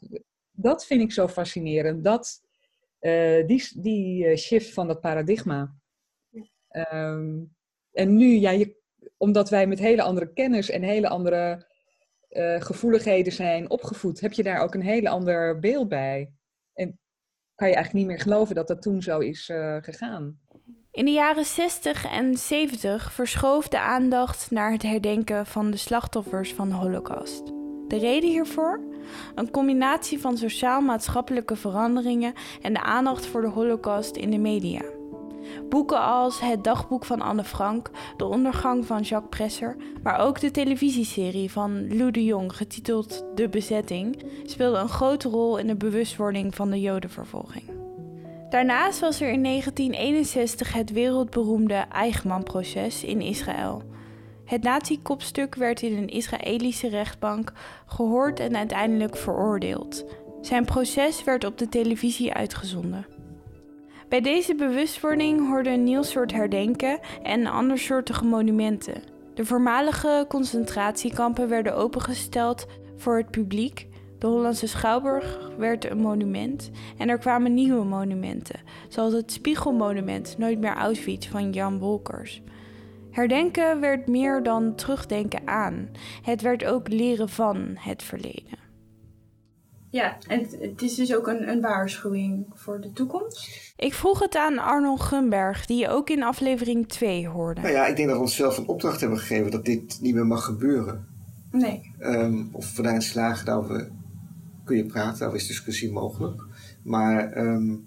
dat 0.50 0.86
vind 0.86 1.00
ik 1.00 1.12
zo 1.12 1.28
fascinerend. 1.28 2.04
Dat, 2.04 2.40
uh, 3.00 3.46
die 3.46 3.80
die 3.80 4.24
uh, 4.24 4.36
shift 4.36 4.72
van 4.72 4.86
dat 4.86 5.00
paradigma. 5.00 5.74
Um, 6.92 7.54
en 7.92 8.16
nu, 8.16 8.26
ja, 8.26 8.50
je, 8.50 8.76
omdat 9.16 9.50
wij 9.50 9.66
met 9.66 9.78
hele 9.78 10.02
andere 10.02 10.32
kennis 10.32 10.70
en 10.70 10.82
hele 10.82 11.08
andere 11.08 11.70
uh, 12.32 12.60
gevoeligheden 12.60 13.32
zijn 13.32 13.70
opgevoed, 13.70 14.20
heb 14.20 14.32
je 14.32 14.42
daar 14.42 14.60
ook 14.60 14.74
een 14.74 14.82
hele 14.82 15.08
ander 15.08 15.58
beeld 15.58 15.88
bij. 15.88 16.32
En 16.74 16.98
kan 17.54 17.68
je 17.68 17.74
eigenlijk 17.74 17.92
niet 18.04 18.06
meer 18.06 18.24
geloven 18.24 18.54
dat 18.54 18.68
dat 18.68 18.82
toen 18.82 19.02
zo 19.02 19.18
is 19.18 19.48
uh, 19.48 19.76
gegaan. 19.80 20.40
In 20.90 21.04
de 21.04 21.10
jaren 21.10 21.44
60 21.44 22.06
en 22.06 22.36
70 22.36 23.12
verschoof 23.12 23.68
de 23.68 23.80
aandacht 23.80 24.50
naar 24.50 24.72
het 24.72 24.82
herdenken 24.82 25.46
van 25.46 25.70
de 25.70 25.76
slachtoffers 25.76 26.54
van 26.54 26.68
de 26.68 26.74
Holocaust. 26.74 27.46
De 27.88 27.98
reden 27.98 28.30
hiervoor? 28.30 28.80
Een 29.34 29.50
combinatie 29.50 30.20
van 30.20 30.36
sociaal-maatschappelijke 30.36 31.56
veranderingen 31.56 32.34
en 32.62 32.72
de 32.72 32.82
aandacht 32.82 33.26
voor 33.26 33.40
de 33.40 33.48
Holocaust 33.48 34.16
in 34.16 34.30
de 34.30 34.38
media. 34.38 34.82
Boeken 35.68 36.00
als 36.00 36.40
Het 36.40 36.64
dagboek 36.64 37.04
van 37.04 37.20
Anne 37.20 37.44
Frank, 37.44 37.90
De 38.16 38.24
ondergang 38.24 38.86
van 38.86 39.00
Jacques 39.00 39.38
Presser, 39.38 39.76
maar 40.02 40.18
ook 40.18 40.40
de 40.40 40.50
televisieserie 40.50 41.50
van 41.50 41.96
Lou 41.96 42.10
de 42.10 42.24
Jong, 42.24 42.56
getiteld 42.56 43.24
De 43.34 43.48
Bezetting, 43.48 44.24
speelden 44.44 44.80
een 44.80 44.88
grote 44.88 45.28
rol 45.28 45.56
in 45.56 45.66
de 45.66 45.76
bewustwording 45.76 46.54
van 46.54 46.70
de 46.70 46.80
Jodenvervolging. 46.80 47.64
Daarnaast 48.50 49.00
was 49.00 49.20
er 49.20 49.30
in 49.30 49.42
1961 49.42 50.72
het 50.72 50.92
wereldberoemde 50.92 51.84
Eichmann-proces 51.92 53.04
in 53.04 53.20
Israël. 53.20 53.82
Het 54.44 54.62
nazi-kopstuk 54.62 55.54
werd 55.54 55.82
in 55.82 55.96
een 55.96 56.08
Israëlische 56.08 56.88
rechtbank 56.88 57.52
gehoord 57.86 58.40
en 58.40 58.56
uiteindelijk 58.56 59.16
veroordeeld. 59.16 60.04
Zijn 60.40 60.64
proces 60.64 61.24
werd 61.24 61.44
op 61.44 61.58
de 61.58 61.68
televisie 61.68 62.32
uitgezonden. 62.32 63.06
Bij 64.12 64.20
deze 64.20 64.54
bewustwording 64.54 65.48
hoorde 65.48 65.70
een 65.70 65.84
nieuw 65.84 66.02
soort 66.02 66.32
herdenken 66.32 66.98
en 67.22 67.46
andersoortige 67.46 68.24
monumenten. 68.24 69.02
De 69.34 69.44
voormalige 69.44 70.24
concentratiekampen 70.28 71.48
werden 71.48 71.76
opengesteld 71.76 72.66
voor 72.96 73.16
het 73.16 73.30
publiek. 73.30 73.86
De 74.18 74.26
Hollandse 74.26 74.66
Schouwburg 74.66 75.50
werd 75.58 75.90
een 75.90 75.98
monument 75.98 76.70
en 76.98 77.08
er 77.08 77.18
kwamen 77.18 77.54
nieuwe 77.54 77.84
monumenten, 77.84 78.60
zoals 78.88 79.12
het 79.12 79.32
Spiegelmonument 79.32 80.38
Nooit 80.38 80.60
meer 80.60 80.74
Auschwitz 80.74 81.28
van 81.28 81.50
Jan 81.50 81.78
Wolkers. 81.78 82.42
Herdenken 83.10 83.80
werd 83.80 84.06
meer 84.06 84.42
dan 84.42 84.74
terugdenken 84.74 85.40
aan. 85.44 85.88
Het 86.22 86.42
werd 86.42 86.64
ook 86.64 86.88
leren 86.88 87.28
van 87.28 87.72
het 87.74 88.02
verleden. 88.02 88.61
Ja, 89.92 90.16
en 90.26 90.46
het 90.60 90.82
is 90.82 90.94
dus 90.94 91.14
ook 91.14 91.26
een, 91.26 91.48
een 91.48 91.60
waarschuwing 91.60 92.46
voor 92.54 92.80
de 92.80 92.92
toekomst. 92.92 93.72
Ik 93.76 93.94
vroeg 93.94 94.18
het 94.18 94.36
aan 94.36 94.58
Arnold 94.58 95.00
Gunberg, 95.00 95.66
die 95.66 95.78
je 95.78 95.88
ook 95.88 96.10
in 96.10 96.22
aflevering 96.22 96.88
2 96.88 97.28
hoorde. 97.28 97.60
Nou 97.60 97.72
ja, 97.72 97.86
ik 97.86 97.96
denk 97.96 98.08
dat 98.08 98.16
we 98.16 98.22
onszelf 98.22 98.58
een 98.58 98.66
opdracht 98.66 99.00
hebben 99.00 99.18
gegeven 99.18 99.50
dat 99.50 99.64
dit 99.64 99.98
niet 100.00 100.14
meer 100.14 100.26
mag 100.26 100.44
gebeuren. 100.44 101.06
Nee. 101.50 101.92
Um, 102.00 102.48
of 102.52 102.76
we 102.76 102.82
daarin 102.82 103.02
slagen, 103.02 103.46
daarover 103.46 103.90
kun 104.64 104.76
je 104.76 104.86
praten, 104.86 105.18
daar 105.18 105.34
is 105.34 105.46
discussie 105.46 105.92
mogelijk. 105.92 106.42
Maar 106.82 107.36
um, 107.36 107.86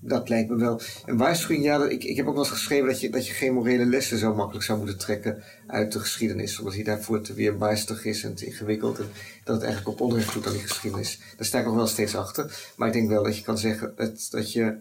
dat 0.00 0.28
lijkt 0.28 0.50
me 0.50 0.56
wel. 0.56 0.80
Een 1.04 1.16
waarschuwing, 1.16 1.64
ja, 1.64 1.88
ik, 1.88 2.04
ik 2.04 2.16
heb 2.16 2.26
ook 2.26 2.34
wel 2.34 2.42
eens 2.42 2.52
geschreven 2.52 2.86
dat 2.86 3.00
je, 3.00 3.10
dat 3.10 3.26
je 3.26 3.32
geen 3.32 3.54
morele 3.54 3.84
lessen 3.84 4.18
zo 4.18 4.34
makkelijk 4.34 4.64
zou 4.64 4.78
moeten 4.78 4.98
trekken 4.98 5.42
uit 5.66 5.92
de 5.92 6.00
geschiedenis. 6.00 6.58
Omdat 6.58 6.74
hij 6.74 6.82
daarvoor 6.82 7.20
te 7.20 7.34
weer 7.34 7.56
bijstig 7.56 8.04
is 8.04 8.22
en 8.22 8.34
te 8.34 8.46
ingewikkeld. 8.46 8.98
En 8.98 9.10
dat 9.44 9.54
het 9.54 9.64
eigenlijk 9.64 10.00
op 10.00 10.06
onrecht 10.06 10.32
doet 10.32 10.46
aan 10.46 10.52
die 10.52 10.62
geschiedenis. 10.62 11.20
Daar 11.36 11.46
sta 11.46 11.58
ik 11.58 11.64
nog 11.64 11.74
wel 11.74 11.86
steeds 11.86 12.16
achter. 12.16 12.72
Maar 12.76 12.86
ik 12.86 12.92
denk 12.92 13.08
wel 13.08 13.22
dat 13.22 13.36
je 13.36 13.42
kan 13.42 13.58
zeggen 13.58 13.92
dat, 13.96 14.28
dat, 14.30 14.52
je, 14.52 14.76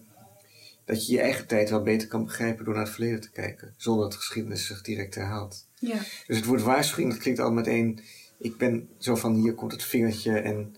dat 0.86 1.08
je 1.08 1.14
je 1.14 1.22
eigen 1.22 1.48
tijd 1.48 1.70
wel 1.70 1.82
beter 1.82 2.08
kan 2.08 2.24
begrijpen 2.24 2.66
door 2.66 2.74
naar 2.74 2.84
het 2.84 2.94
verleden 2.94 3.22
te 3.22 3.32
kijken. 3.32 3.74
Zonder 3.78 4.04
dat 4.04 4.12
de 4.12 4.18
geschiedenis 4.18 4.66
zich 4.66 4.82
direct 4.82 5.16
herhaalt. 5.16 5.68
Ja. 5.76 5.98
Dus 6.28 6.38
het 6.38 6.46
woord 6.46 6.62
waarschuwing, 6.62 7.12
dat 7.12 7.22
klinkt 7.22 7.40
al 7.40 7.52
meteen. 7.52 8.00
Ik 8.40 8.58
ben 8.58 8.90
zo 8.98 9.16
van 9.16 9.34
hier 9.34 9.54
komt 9.54 9.72
het 9.72 9.84
vingertje 9.84 10.40
en 10.40 10.76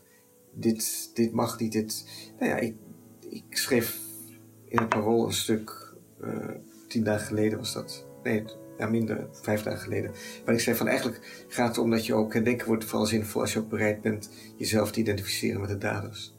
dit, 0.53 1.09
dit 1.13 1.31
mag 1.31 1.59
niet. 1.59 1.71
Dit. 1.71 2.05
Nou 2.39 2.51
ja, 2.51 2.57
ik, 2.57 2.75
ik 3.29 3.43
schreef 3.49 3.97
in 4.71 4.79
het 4.79 4.89
parool 4.89 5.25
een 5.25 5.33
stuk, 5.33 5.93
uh, 6.23 6.35
tien 6.87 7.03
dagen 7.03 7.27
geleden 7.27 7.57
was 7.57 7.73
dat. 7.73 8.05
Nee, 8.23 8.43
ja, 8.77 8.87
minder, 8.87 9.27
vijf 9.31 9.63
dagen 9.63 9.79
geleden. 9.79 10.11
Maar 10.45 10.53
ik 10.53 10.59
zei 10.59 10.75
van 10.75 10.87
eigenlijk 10.87 11.45
gaat 11.47 11.67
het 11.67 11.77
om 11.77 11.89
dat 11.91 12.05
je 12.05 12.13
ook 12.13 12.33
herdenken 12.33 12.67
wordt 12.67 12.85
vooral 12.85 13.05
zinvol 13.05 13.41
als 13.41 13.53
je 13.53 13.59
ook 13.59 13.69
bereid 13.69 14.01
bent 14.01 14.29
jezelf 14.57 14.91
te 14.91 14.99
identificeren 14.99 15.61
met 15.61 15.69
de 15.69 15.77
daders. 15.77 16.35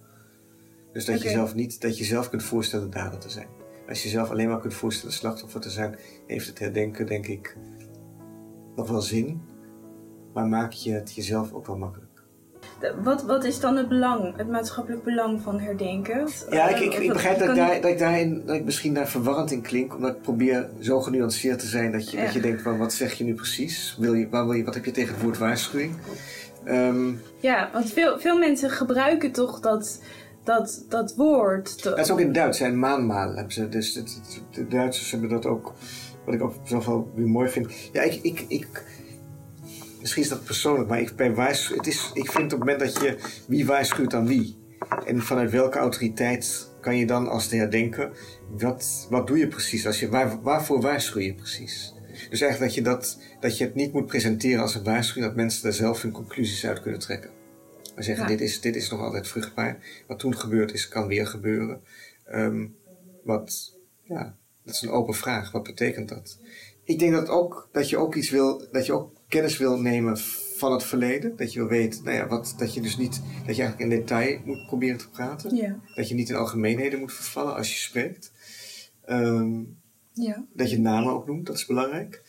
Dus 0.92 1.04
dat, 1.04 1.22
je, 1.22 1.28
zelf 1.28 1.54
niet, 1.54 1.80
dat 1.80 1.98
je 1.98 2.04
zelf 2.04 2.30
kunt 2.30 2.42
voorstellen 2.42 2.90
dader 2.90 3.18
te 3.18 3.30
zijn. 3.30 3.48
Als 3.88 4.02
je 4.02 4.08
zelf 4.08 4.30
alleen 4.30 4.48
maar 4.48 4.60
kunt 4.60 4.74
voorstellen 4.74 5.14
slachtoffer 5.14 5.60
te 5.60 5.70
zijn, 5.70 5.96
heeft 6.26 6.46
het 6.46 6.58
herdenken 6.58 7.06
denk 7.06 7.26
ik 7.26 7.56
nog 8.76 8.88
wel 8.88 9.02
zin. 9.02 9.40
Maar 10.32 10.46
maak 10.46 10.72
je 10.72 10.92
het 10.92 11.14
jezelf 11.14 11.52
ook 11.52 11.66
wel 11.66 11.76
makkelijk. 11.76 12.11
Wat, 13.02 13.22
wat 13.22 13.44
is 13.44 13.60
dan 13.60 13.76
het 13.76 13.88
belang, 13.88 14.36
het 14.36 14.48
maatschappelijk 14.48 15.04
belang 15.04 15.40
van 15.40 15.60
herdenken? 15.60 16.28
Ja, 16.50 16.68
ik, 16.68 16.78
ik, 16.78 16.94
ik 16.94 17.12
begrijp 17.12 17.38
dat, 17.38 17.48
ik 17.48 17.54
daar, 17.54 17.80
dat, 17.80 17.90
ik 17.90 17.98
daarin, 17.98 18.42
dat 18.46 18.56
ik 18.56 18.64
misschien 18.64 18.94
daar 18.94 19.08
verwarrend 19.08 19.50
in 19.50 19.60
klink, 19.60 19.94
omdat 19.94 20.10
ik 20.10 20.22
probeer 20.22 20.68
zo 20.80 21.00
genuanceerd 21.00 21.58
te 21.58 21.66
zijn 21.66 21.92
dat 21.92 22.10
je, 22.10 22.16
dat 22.16 22.32
je 22.32 22.40
denkt: 22.40 22.62
van, 22.62 22.78
wat 22.78 22.92
zeg 22.92 23.12
je 23.12 23.24
nu 23.24 23.34
precies? 23.34 23.96
Wil 23.98 24.14
je, 24.14 24.28
waar 24.28 24.44
wil 24.44 24.54
je, 24.54 24.64
wat 24.64 24.74
heb 24.74 24.84
je 24.84 24.90
tegen 24.90 25.14
het 25.14 25.22
woord 25.22 25.38
waarschuwing? 25.38 25.94
Um, 26.68 27.22
ja, 27.40 27.70
want 27.72 27.92
veel, 27.92 28.20
veel 28.20 28.38
mensen 28.38 28.70
gebruiken 28.70 29.32
toch 29.32 29.60
dat, 29.60 30.00
dat, 30.44 30.84
dat 30.88 31.14
woord. 31.16 31.82
Dat 31.82 31.98
is 31.98 32.10
ook 32.10 32.20
in 32.20 32.26
het 32.26 32.34
Duits, 32.34 32.58
zijn 32.58 32.78
maanmaal 32.78 33.34
hebben 33.34 33.52
ze. 33.52 33.68
Dus 33.68 33.92
de 34.50 34.68
Duitsers 34.68 35.10
hebben 35.10 35.28
dat 35.28 35.46
ook, 35.46 35.72
wat 36.24 36.34
ik 36.34 36.42
ook 36.42 36.54
weer 37.14 37.28
mooi 37.28 37.48
vind. 37.48 37.72
Ja, 37.92 38.02
ik, 38.02 38.18
ik, 38.22 38.44
ik 38.48 38.84
misschien 40.02 40.22
is 40.22 40.28
dat 40.28 40.44
persoonlijk, 40.44 40.88
maar 40.88 41.00
ik, 41.00 41.34
waarschuw, 41.34 41.76
het 41.76 41.86
is, 41.86 42.10
ik 42.14 42.30
vind 42.30 42.52
op 42.52 42.58
het 42.60 42.68
moment 42.68 42.78
dat 42.78 43.02
je 43.02 43.18
wie 43.46 43.66
waarschuwt 43.66 44.14
aan 44.14 44.26
wie. 44.26 44.60
En 45.06 45.22
vanuit 45.22 45.50
welke 45.50 45.78
autoriteit 45.78 46.70
kan 46.80 46.96
je 46.96 47.06
dan 47.06 47.28
als 47.28 47.48
de 47.48 47.56
herdenken, 47.56 48.12
wat, 48.50 49.06
wat 49.10 49.26
doe 49.26 49.38
je 49.38 49.48
precies? 49.48 49.86
Als 49.86 50.00
je, 50.00 50.08
waar, 50.08 50.42
waarvoor 50.42 50.80
waarschuw 50.80 51.20
je 51.20 51.34
precies? 51.34 51.94
Dus 52.30 52.40
eigenlijk 52.40 52.60
dat 52.60 52.74
je, 52.74 52.82
dat, 52.82 53.18
dat 53.40 53.58
je 53.58 53.64
het 53.64 53.74
niet 53.74 53.92
moet 53.92 54.06
presenteren 54.06 54.62
als 54.62 54.74
een 54.74 54.84
waarschuwing, 54.84 55.26
dat 55.26 55.36
mensen 55.36 55.62
daar 55.62 55.72
zelf 55.72 56.02
hun 56.02 56.12
conclusies 56.12 56.66
uit 56.66 56.80
kunnen 56.80 57.00
trekken. 57.00 57.30
We 57.94 58.02
zeggen, 58.02 58.26
dit, 58.26 58.40
is, 58.40 58.60
dit 58.60 58.76
is 58.76 58.90
nog 58.90 59.00
altijd 59.00 59.28
vruchtbaar. 59.28 59.78
Wat 60.06 60.18
toen 60.18 60.36
gebeurd 60.36 60.72
is, 60.72 60.88
kan 60.88 61.06
weer 61.06 61.26
gebeuren. 61.26 61.80
Um, 62.34 62.76
wat, 63.24 63.78
ja, 64.02 64.36
dat 64.64 64.74
is 64.74 64.82
een 64.82 64.90
open 64.90 65.14
vraag. 65.14 65.50
Wat 65.50 65.62
betekent 65.62 66.08
dat? 66.08 66.38
Ik 66.84 66.98
denk 66.98 67.12
dat, 67.12 67.28
ook, 67.28 67.68
dat 67.72 67.88
je 67.88 67.96
ook 67.96 68.14
iets 68.14 68.30
wil, 68.30 68.68
dat 68.72 68.86
je 68.86 68.92
ook 68.92 69.12
kennis 69.32 69.58
wil 69.58 69.80
nemen 69.80 70.18
van 70.56 70.72
het 70.72 70.84
verleden. 70.84 71.36
Dat 71.36 71.52
je 71.52 71.58
wil 71.58 71.68
weten, 71.68 72.04
nou 72.04 72.16
ja, 72.16 72.26
wat, 72.26 72.54
dat 72.58 72.74
je 72.74 72.80
dus 72.80 72.96
niet, 72.96 73.22
dat 73.46 73.56
je 73.56 73.62
eigenlijk 73.62 73.92
in 73.92 73.98
detail 73.98 74.40
moet 74.44 74.66
proberen 74.66 74.98
te 74.98 75.10
praten. 75.10 75.56
Ja. 75.56 75.78
Dat 75.94 76.08
je 76.08 76.14
niet 76.14 76.28
in 76.28 76.36
algemeenheden 76.36 76.98
moet 76.98 77.12
vervallen 77.12 77.54
als 77.54 77.72
je 77.72 77.78
spreekt. 77.78 78.32
Um, 79.08 79.80
ja. 80.12 80.44
Dat 80.52 80.70
je 80.70 80.80
namen 80.80 81.12
ook 81.12 81.26
noemt, 81.26 81.46
dat 81.46 81.56
is 81.56 81.66
belangrijk. 81.66 82.22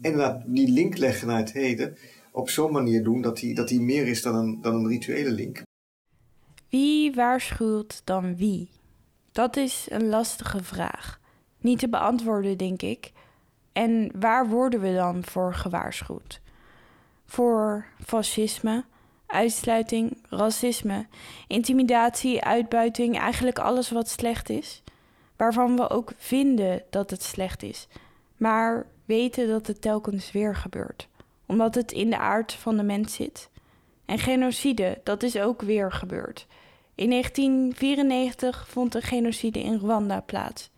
En 0.00 0.16
dat 0.16 0.42
die 0.46 0.70
link 0.70 0.96
leggen 0.96 1.28
naar 1.28 1.38
het 1.38 1.52
heden 1.52 1.96
op 2.32 2.50
zo'n 2.50 2.72
manier 2.72 3.02
doen 3.04 3.22
dat 3.22 3.36
die, 3.36 3.54
dat 3.54 3.68
die 3.68 3.80
meer 3.80 4.06
is 4.06 4.22
dan 4.22 4.34
een, 4.34 4.60
dan 4.60 4.74
een 4.74 4.88
rituele 4.88 5.30
link. 5.30 5.62
Wie 6.68 7.14
waarschuwt 7.14 8.02
dan 8.04 8.36
wie? 8.36 8.70
Dat 9.32 9.56
is 9.56 9.86
een 9.88 10.08
lastige 10.08 10.62
vraag. 10.62 11.20
Niet 11.60 11.78
te 11.78 11.88
beantwoorden, 11.88 12.58
denk 12.58 12.82
ik. 12.82 13.12
En 13.72 14.10
waar 14.20 14.48
worden 14.48 14.80
we 14.80 14.94
dan 14.94 15.24
voor 15.24 15.54
gewaarschuwd? 15.54 16.40
Voor 17.28 17.86
fascisme, 18.04 18.84
uitsluiting, 19.26 20.16
racisme, 20.28 21.06
intimidatie, 21.46 22.42
uitbuiting, 22.42 23.18
eigenlijk 23.18 23.58
alles 23.58 23.90
wat 23.90 24.08
slecht 24.08 24.50
is. 24.50 24.82
Waarvan 25.36 25.76
we 25.76 25.90
ook 25.90 26.12
vinden 26.16 26.82
dat 26.90 27.10
het 27.10 27.22
slecht 27.22 27.62
is, 27.62 27.88
maar 28.36 28.86
weten 29.04 29.48
dat 29.48 29.66
het 29.66 29.80
telkens 29.80 30.32
weer 30.32 30.56
gebeurt, 30.56 31.08
omdat 31.46 31.74
het 31.74 31.92
in 31.92 32.10
de 32.10 32.18
aard 32.18 32.52
van 32.52 32.76
de 32.76 32.82
mens 32.82 33.14
zit. 33.14 33.48
En 34.04 34.18
genocide, 34.18 35.00
dat 35.04 35.22
is 35.22 35.38
ook 35.38 35.62
weer 35.62 35.92
gebeurd. 35.92 36.46
In 36.94 37.10
1994 37.10 38.68
vond 38.68 38.94
een 38.94 39.02
genocide 39.02 39.62
in 39.62 39.78
Rwanda 39.78 40.20
plaats. 40.20 40.70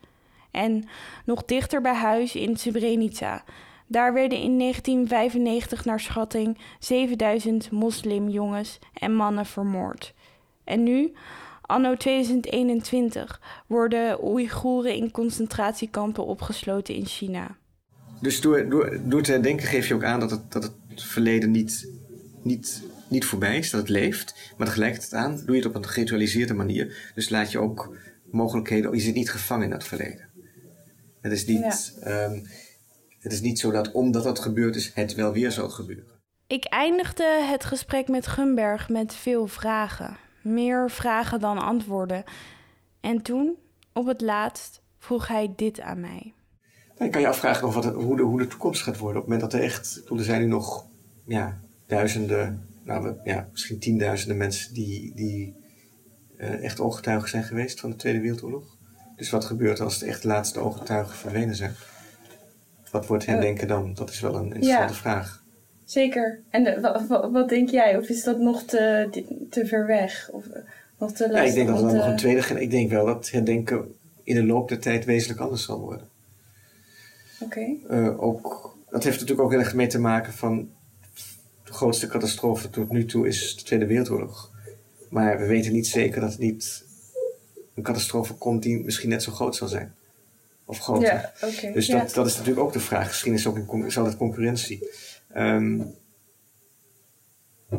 En 0.51 0.87
nog 1.25 1.45
dichter 1.45 1.81
bij 1.81 1.93
huis 1.93 2.35
in 2.35 2.57
Srebrenica. 2.57 3.43
Daar 3.91 4.13
werden 4.13 4.37
in 4.37 4.59
1995 4.59 5.85
naar 5.85 5.99
schatting 5.99 6.57
7000 6.79 7.71
moslimjongens 7.71 8.79
en 8.93 9.13
mannen 9.13 9.45
vermoord. 9.45 10.13
En 10.63 10.83
nu, 10.83 11.13
anno 11.61 11.95
2021, 11.95 13.41
worden 13.67 14.23
Oeigoeren 14.23 14.95
in 14.95 15.11
concentratiekampen 15.11 16.25
opgesloten 16.25 16.95
in 16.95 17.05
China. 17.05 17.57
Dus 18.21 18.41
door, 18.41 18.69
door, 18.69 18.99
door 19.03 19.21
te 19.21 19.39
denken 19.39 19.67
geef 19.67 19.87
je 19.87 19.93
ook 19.93 20.03
aan 20.03 20.19
dat 20.19 20.31
het, 20.31 20.51
dat 20.51 20.63
het 20.63 21.03
verleden 21.03 21.51
niet, 21.51 21.89
niet, 22.41 22.83
niet 23.07 23.25
voorbij 23.25 23.57
is, 23.57 23.69
dat 23.69 23.81
het 23.81 23.89
leeft. 23.89 24.53
Maar 24.57 24.67
tegelijkertijd 24.67 25.13
aan 25.13 25.35
doe 25.45 25.55
je 25.55 25.61
het 25.61 25.65
op 25.65 25.75
een 25.75 25.89
geritualiseerde 25.89 26.53
manier. 26.53 27.11
Dus 27.15 27.29
laat 27.29 27.51
je 27.51 27.59
ook 27.59 27.97
mogelijkheden, 28.31 28.93
je 28.93 28.99
zit 28.99 29.15
niet 29.15 29.31
gevangen 29.31 29.63
in 29.63 29.71
dat 29.71 29.83
verleden. 29.83 30.29
Het 31.21 31.31
is 31.31 31.45
niet, 31.45 31.97
ehm, 32.01 32.39
het 33.21 33.31
is 33.31 33.41
niet 33.41 33.59
zo 33.59 33.71
dat 33.71 33.91
omdat 33.91 34.23
dat 34.23 34.39
gebeurd 34.39 34.75
is, 34.75 34.91
het 34.93 35.13
wel 35.13 35.31
weer 35.31 35.51
zal 35.51 35.69
gebeuren. 35.69 36.19
Ik 36.47 36.65
eindigde 36.65 37.43
het 37.43 37.63
gesprek 37.63 38.07
met 38.07 38.27
Gunberg 38.27 38.89
met 38.89 39.13
veel 39.15 39.47
vragen. 39.47 40.17
Meer 40.43 40.89
vragen 40.89 41.39
dan 41.39 41.57
antwoorden. 41.57 42.23
En 43.01 43.21
toen, 43.21 43.57
op 43.93 44.05
het 44.05 44.21
laatst, 44.21 44.81
vroeg 44.97 45.27
hij 45.27 45.53
dit 45.55 45.81
aan 45.81 45.99
mij. 45.99 46.33
Dan 46.95 47.09
kan 47.09 47.21
je 47.21 47.27
afvragen 47.27 47.67
of 47.67 47.73
wat 47.73 47.85
hoe, 47.85 48.17
de, 48.17 48.23
hoe 48.23 48.39
de 48.39 48.47
toekomst 48.47 48.81
gaat 48.81 48.97
worden. 48.97 49.21
Op 49.21 49.27
het 49.27 49.33
moment 49.33 49.51
dat 49.51 49.61
er 49.61 49.67
echt, 49.67 50.01
er 50.09 50.23
zijn 50.23 50.41
nu 50.41 50.47
nog 50.47 50.85
ja, 51.25 51.59
duizenden, 51.87 52.67
nou, 52.83 53.15
ja, 53.23 53.49
misschien 53.51 53.79
tienduizenden 53.79 54.37
mensen 54.37 54.73
die, 54.73 55.15
die 55.15 55.55
uh, 56.37 56.63
echt 56.63 56.79
ooggetuigen 56.79 57.29
zijn 57.29 57.43
geweest 57.43 57.79
van 57.79 57.89
de 57.89 57.95
Tweede 57.95 58.19
Wereldoorlog. 58.19 58.77
Dus 59.15 59.29
wat 59.29 59.45
gebeurt 59.45 59.79
als 59.79 59.99
de 59.99 60.05
echt 60.05 60.23
laatste 60.23 60.59
ooggetuigen 60.59 61.15
verdwenen 61.15 61.55
zijn? 61.55 61.75
Wat 62.91 63.07
wordt 63.07 63.25
herdenken 63.25 63.67
dan? 63.67 63.93
Dat 63.93 64.09
is 64.09 64.19
wel 64.19 64.35
een 64.35 64.53
interessante 64.53 64.93
vraag. 64.93 65.43
Zeker. 65.85 66.39
En 66.49 66.81
wat, 66.81 67.29
wat, 67.31 67.49
denk 67.49 67.69
jij? 67.69 67.97
Of 67.97 68.09
is 68.09 68.23
dat 68.23 68.39
nog 68.39 68.63
te, 68.63 69.09
te 69.49 69.65
ver 69.65 69.85
weg? 69.85 70.29
Of 70.31 70.47
eh, 70.47 70.61
nog 70.97 71.11
te 71.11 71.23
lastig? 71.23 71.41
Ja, 71.41 71.49
ik 71.49 71.53
denk 71.53 71.67
dat 71.67 71.77
er 71.77 71.97
nog 71.97 72.05
een 72.05 72.17
tweede... 72.17 72.61
Ik 72.61 72.71
denk 72.71 72.89
wel 72.89 73.05
dat 73.05 73.29
herdenken 73.29 73.95
in 74.23 74.35
de 74.35 74.43
loop 74.43 74.69
der 74.69 74.79
tijd 74.79 75.05
wezenlijk 75.05 75.39
anders 75.39 75.63
zal 75.63 75.79
worden. 75.79 76.07
Oké. 77.39 77.67
Eh, 77.89 78.23
ook, 78.23 78.75
dat 78.89 79.03
heeft 79.03 79.19
natuurlijk 79.19 79.41
ook 79.41 79.51
heel 79.51 79.59
erg 79.59 79.73
mee 79.73 79.87
te 79.87 79.99
maken 79.99 80.33
van 80.33 80.69
de 81.63 81.73
grootste 81.73 82.07
catastrofe 82.07 82.69
tot 82.69 82.91
nu 82.91 83.05
toe 83.05 83.27
is 83.27 83.55
de 83.55 83.63
Tweede 83.63 83.85
Wereldoorlog. 83.85 84.51
Maar 85.09 85.39
we 85.39 85.45
weten 85.45 85.73
niet 85.73 85.87
zeker 85.87 86.21
dat 86.21 86.31
het 86.31 86.39
niet 86.39 86.83
een 87.75 87.83
catastrofe 87.83 88.33
komt 88.33 88.63
die 88.63 88.83
misschien 88.83 89.09
net 89.09 89.23
zo 89.23 89.31
groot 89.31 89.55
zal 89.55 89.67
zijn. 89.67 89.95
Of 90.71 90.79
groter. 90.79 91.13
Ja, 91.13 91.33
okay. 91.41 91.71
Dus 91.71 91.87
dat, 91.87 92.13
dat 92.13 92.25
is 92.25 92.33
natuurlijk 92.37 92.65
ook 92.65 92.73
de 92.73 92.79
vraag. 92.79 93.07
Misschien 93.07 93.33
is, 93.33 93.47
ook 93.47 93.57
een, 93.57 93.95
altijd 93.95 94.17
concurrentie. 94.17 94.89
Um, 95.35 95.95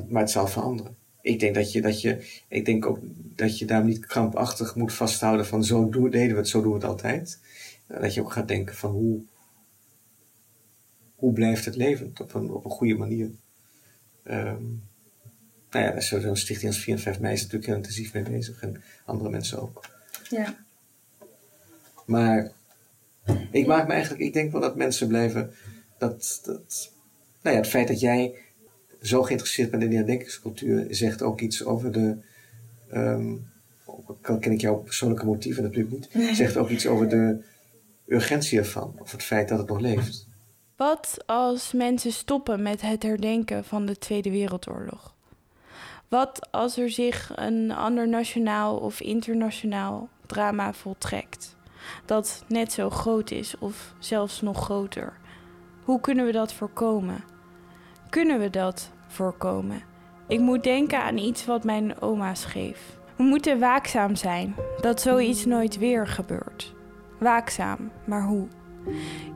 maar 0.09 0.23
het 0.23 0.31
zal 0.31 0.47
veranderen. 0.47 0.97
Ik 1.21 1.41
denk, 1.41 1.55
dat 1.55 1.73
je, 1.73 1.83
dat 1.83 2.01
je, 2.01 2.43
ik 2.49 2.65
denk 2.65 2.87
ook 2.87 2.99
dat 3.37 3.59
je 3.59 3.65
daar 3.65 3.85
niet 3.85 4.07
krampachtig 4.07 4.75
moet 4.75 4.93
vasthouden 4.93 5.47
van 5.47 5.65
zo 5.65 5.89
doen, 5.89 6.11
deden 6.11 6.31
we 6.31 6.37
het, 6.37 6.49
zo 6.49 6.63
doen 6.63 6.73
we 6.73 6.79
het 6.79 6.89
altijd. 6.89 7.39
Dat 7.87 8.15
je 8.15 8.21
ook 8.21 8.33
gaat 8.33 8.49
denken 8.49 8.75
van 8.75 8.91
hoe, 8.91 9.21
hoe 11.15 11.33
blijft 11.33 11.65
het 11.65 11.77
levend 11.77 12.21
op 12.21 12.35
een, 12.35 12.51
op 12.51 12.65
een 12.65 12.71
goede 12.71 12.95
manier. 12.95 13.31
Um, 14.25 14.83
nou 15.71 15.85
ja, 15.85 16.01
zo'n 16.01 16.37
stichting 16.37 16.73
als 16.73 16.81
4 16.83 16.95
en 16.95 17.01
5 17.01 17.21
mei 17.21 17.35
is 17.35 17.41
natuurlijk 17.41 17.67
heel 17.67 17.77
intensief 17.77 18.13
mee 18.13 18.23
bezig 18.23 18.63
en 18.63 18.83
andere 19.05 19.31
mensen 19.31 19.61
ook. 19.61 19.85
Ja. 20.31 20.65
Maar 22.07 22.53
ik 23.51 23.67
maak 23.67 23.87
me 23.87 23.93
eigenlijk, 23.93 24.23
ik 24.23 24.33
denk 24.33 24.53
wel 24.53 24.61
dat 24.61 24.77
mensen 24.77 25.09
blijven, 25.09 25.53
dat, 25.99 26.41
dat 26.45 26.93
nou 27.43 27.57
ja, 27.57 27.63
het 27.63 27.71
feit 27.71 27.89
dat 27.89 28.01
jij 28.01 28.35
zo 29.03 29.23
geïnteresseerd 29.23 29.71
bent 29.71 29.83
in 29.83 29.91
de 29.91 29.97
herdenkingscultuur 29.97 30.87
zegt 30.91 31.23
ook 31.23 31.41
iets 31.41 31.65
over 31.65 31.93
de, 31.93 32.17
um, 32.95 33.51
ken 34.23 34.53
ik 34.53 34.61
jouw 34.61 34.77
persoonlijke 34.77 35.25
motieven 35.25 35.63
natuurlijk 35.63 35.95
niet, 36.13 36.37
zegt 36.37 36.57
ook 36.57 36.69
iets 36.69 36.87
over 36.87 37.09
de 37.09 37.45
urgentie 38.07 38.59
ervan, 38.59 38.95
of 38.99 39.13
het 39.13 39.23
feit 39.23 39.49
dat 39.49 39.59
het 39.59 39.69
nog 39.69 39.81
leeft. 39.81 40.27
Wat 40.77 41.23
als 41.27 41.73
mensen 41.73 42.13
stoppen 42.13 42.63
met 42.63 42.81
het 42.81 43.03
herdenken 43.03 43.65
van 43.65 43.87
de 43.87 43.99
Tweede 43.99 44.31
Wereldoorlog? 44.31 45.15
Wat 46.09 46.49
als 46.51 46.79
er 46.79 46.91
zich 46.91 47.33
een 47.35 47.71
ander 47.71 48.09
nationaal 48.09 48.77
of 48.77 49.01
internationaal 49.01 50.09
drama 50.27 50.73
voltrekt, 50.73 51.57
dat 52.05 52.45
net 52.49 52.73
zo 52.73 52.91
groot 52.91 53.31
is 53.31 53.59
of 53.59 53.95
zelfs 53.99 54.41
nog 54.41 54.65
groter? 54.65 55.13
Hoe 55.85 56.01
kunnen 56.01 56.27
we 56.27 56.33
dat 56.33 56.53
voorkomen? 56.53 57.25
Kunnen 58.11 58.39
we 58.41 58.51
dat 58.51 58.91
voorkomen? 59.07 59.83
Ik 60.29 60.41
moet 60.41 60.63
denken 60.63 61.03
aan 61.03 61.17
iets 61.17 61.45
wat 61.45 61.65
mijn 61.65 62.01
oma 62.01 62.35
schreef. 62.35 62.99
We 63.17 63.23
moeten 63.23 63.59
waakzaam 63.59 64.17
zijn 64.17 64.55
dat 64.81 65.01
zoiets 65.01 65.45
nooit 65.45 65.79
weer 65.79 66.07
gebeurt. 66.07 66.75
Waakzaam, 67.19 67.91
maar 68.05 68.25
hoe? 68.25 68.49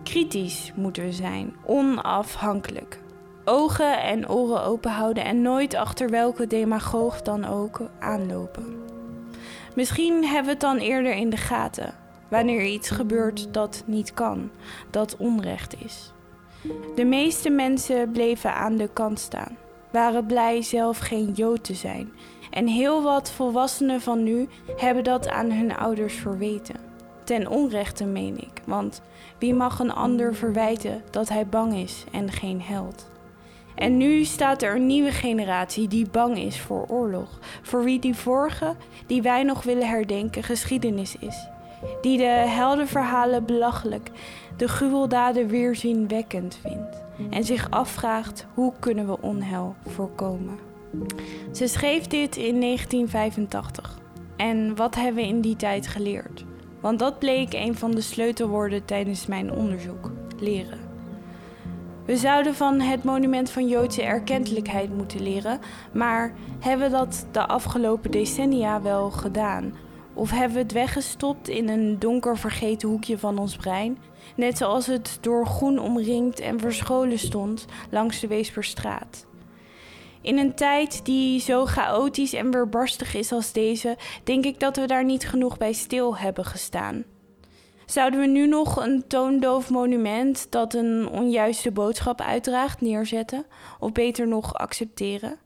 Kritisch 0.03 0.73
moeten 0.75 1.03
we 1.05 1.13
zijn, 1.13 1.57
onafhankelijk. 1.65 3.01
Ogen 3.45 4.03
en 4.03 4.29
oren 4.29 4.63
open 4.63 4.91
houden 4.91 5.25
en 5.25 5.43
nooit 5.43 5.75
achter 5.75 6.11
welke 6.11 6.47
demagoog 6.47 7.23
dan 7.23 7.45
ook 7.45 7.81
aanlopen. 7.99 8.85
Misschien 9.75 10.25
hebben 10.25 10.45
we 10.45 10.51
het 10.51 10.61
dan 10.61 10.79
eerder 10.79 11.13
in 11.13 11.31
de 11.31 11.37
gaten 11.37 11.95
wanneer 12.29 12.65
iets 12.65 12.91
gebeurt 12.91 13.55
dat 13.55 13.83
niet 13.87 14.15
kan, 14.15 14.51
dat 14.91 15.17
onrecht 15.17 15.85
is. 15.85 16.13
De 16.95 17.05
meeste 17.05 17.51
mensen 17.51 18.11
bleven 18.11 18.55
aan 18.55 18.77
de 18.77 18.89
kant 18.93 19.19
staan, 19.19 19.57
waren 19.93 20.27
blij 20.27 20.63
zelf 20.63 20.99
geen 20.99 21.33
Jood 21.33 21.65
te 21.65 21.75
zijn. 21.75 22.13
En 22.51 22.67
heel 22.67 23.03
wat 23.03 23.31
volwassenen 23.31 24.01
van 24.01 24.23
nu 24.23 24.49
hebben 24.77 25.05
dat 25.05 25.29
aan 25.29 25.51
hun 25.51 25.77
ouders 25.77 26.15
verweten. 26.15 26.77
Ten 27.25 27.49
onrechte 27.49 28.05
meen 28.05 28.37
ik, 28.37 28.63
want 28.65 29.03
wie 29.39 29.55
mag 29.55 29.79
een 29.79 29.93
ander 29.93 30.35
verwijten 30.35 31.03
dat 31.11 31.29
hij 31.29 31.47
bang 31.47 31.75
is 31.75 32.05
en 32.13 32.33
geen 32.33 32.63
held? 32.63 33.11
En 33.75 33.97
nu 33.97 34.25
staat 34.25 34.63
er 34.63 34.75
een 34.75 34.87
nieuwe 34.87 35.13
generatie 35.13 35.89
die 35.89 36.09
bang 36.11 36.39
is 36.39 36.61
voor 36.61 36.87
oorlog, 36.89 37.39
voor 37.63 37.85
wie 37.85 37.99
die 37.99 38.15
vorige, 38.15 38.75
die 39.07 39.23
wij 39.23 39.43
nog 39.43 39.63
willen 39.63 39.89
herdenken, 39.89 40.43
geschiedenis 40.43 41.17
is. 41.17 41.49
Die 42.01 42.19
de 42.19 42.45
heldenverhalen 42.49 43.45
belachelijk, 43.45 44.11
de 44.57 44.69
gruweldaden 44.69 45.49
weerzinwekkend 45.49 46.59
vindt 46.63 47.05
en 47.31 47.45
zich 47.45 47.71
afvraagt 47.71 48.47
hoe 48.55 48.73
kunnen 48.81 49.07
we 49.07 49.21
onheil 49.21 49.75
voorkomen. 49.87 50.59
Ze 51.53 51.67
schreef 51.67 52.07
dit 52.07 52.37
in 52.37 52.61
1985. 52.61 53.99
En 54.37 54.77
wat 54.77 54.95
hebben 54.95 55.23
we 55.23 55.29
in 55.29 55.41
die 55.41 55.57
tijd 55.57 55.87
geleerd? 55.87 56.45
Want 56.81 56.99
dat 56.99 57.19
bleek 57.19 57.53
een 57.55 57.77
van 57.77 57.91
de 57.91 58.01
sleutelwoorden 58.01 58.85
tijdens 58.85 59.27
mijn 59.27 59.53
onderzoek: 59.53 60.11
leren. 60.39 60.79
We 62.05 62.17
zouden 62.17 62.55
van 62.55 62.81
het 62.81 63.05
monument 63.05 63.51
van 63.51 63.69
Joodse 63.69 64.03
erkentelijkheid 64.03 64.97
moeten 64.97 65.23
leren, 65.23 65.61
maar 65.93 66.33
hebben 66.61 66.91
we 66.91 66.97
dat 66.97 67.27
de 67.33 67.47
afgelopen 67.47 68.11
decennia 68.11 68.83
wel 68.83 69.11
gedaan? 69.11 69.75
Of 70.17 70.31
hebben 70.31 70.53
we 70.53 70.63
het 70.63 70.73
weggestopt 70.73 71.49
in 71.49 71.69
een 71.69 71.99
donker 71.99 72.39
vergeten 72.39 72.89
hoekje 72.89 73.19
van 73.19 73.39
ons 73.39 73.57
brein, 73.57 73.99
net 74.37 74.59
zoals 74.59 74.87
het 74.87 75.19
door 75.21 75.47
groen 75.47 75.79
omringd 75.79 76.41
en 76.41 76.61
verscholen 76.61 77.19
stond 77.19 77.67
langs 77.91 78.21
de 78.21 78.27
Weesperstraat? 78.27 79.27
In 80.21 80.39
een 80.39 80.55
tijd 80.55 81.05
die 81.05 81.41
zo 81.41 81.65
chaotisch 81.65 82.33
en 82.33 82.51
weerbarstig 82.51 83.15
is 83.15 83.33
als 83.33 83.53
deze, 83.53 83.97
denk 84.25 84.45
ik 84.45 84.61
dat 84.61 84.77
we 84.77 84.87
daar 84.87 85.05
niet 85.05 85.29
genoeg 85.29 85.57
bij 85.57 85.73
stil 85.73 86.17
hebben 86.17 86.45
gestaan. 86.45 87.05
Zouden 87.87 88.21
we 88.21 88.27
nu 88.27 88.47
nog 88.47 88.85
een 88.85 89.05
toondoof 89.07 89.71
monument 89.71 90.47
dat 90.51 90.75
een 90.75 91.09
onjuiste 91.09 91.73
boodschap 91.73 92.21
uitdraagt 92.21 92.81
neerzetten, 92.81 93.47
of 93.79 93.93
beter 93.93 94.29
nog 94.29 94.55
accepteren? 94.55 95.39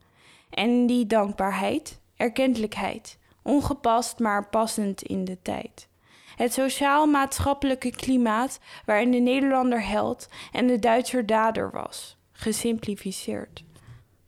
En 0.50 0.86
die 0.86 1.06
dankbaarheid, 1.06 2.00
erkentelijkheid, 2.16 3.18
ongepast 3.42 4.18
maar 4.18 4.48
passend 4.48 5.02
in 5.02 5.24
de 5.24 5.38
tijd. 5.42 5.88
Het 6.36 6.52
sociaal-maatschappelijke 6.52 7.90
klimaat 7.90 8.60
waarin 8.86 9.10
de 9.10 9.18
Nederlander 9.18 9.86
held 9.86 10.28
en 10.52 10.66
de 10.66 10.78
Duitser 10.78 11.26
dader 11.26 11.70
was, 11.70 12.16
gesimplificeerd. 12.32 13.64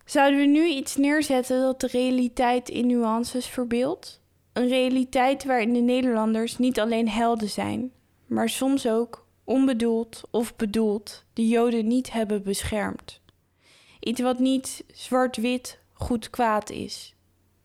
Zouden 0.05 0.41
we 0.41 0.47
nu 0.47 0.67
iets 0.67 0.97
neerzetten 0.97 1.61
dat 1.61 1.81
de 1.81 1.87
realiteit 1.87 2.69
in 2.69 2.87
nuances 2.87 3.47
verbeeldt? 3.47 4.21
Een 4.53 4.69
realiteit 4.69 5.45
waarin 5.45 5.73
de 5.73 5.81
Nederlanders 5.81 6.59
niet 6.59 6.81
alleen 6.81 7.09
helden 7.09 7.49
zijn, 7.49 7.93
maar 8.27 8.49
soms 8.49 8.87
ook, 8.89 9.27
onbedoeld 9.45 10.23
of 10.31 10.57
bedoeld, 10.57 11.25
de 11.33 11.49
Joden 11.49 11.87
niet 11.87 12.13
hebben 12.13 12.43
beschermd. 12.43 13.21
Iets 14.01 14.21
wat 14.21 14.39
niet 14.39 14.85
zwart-wit 14.93 15.79
goed 15.93 16.31
kwaad 16.31 16.71
is. 16.71 17.15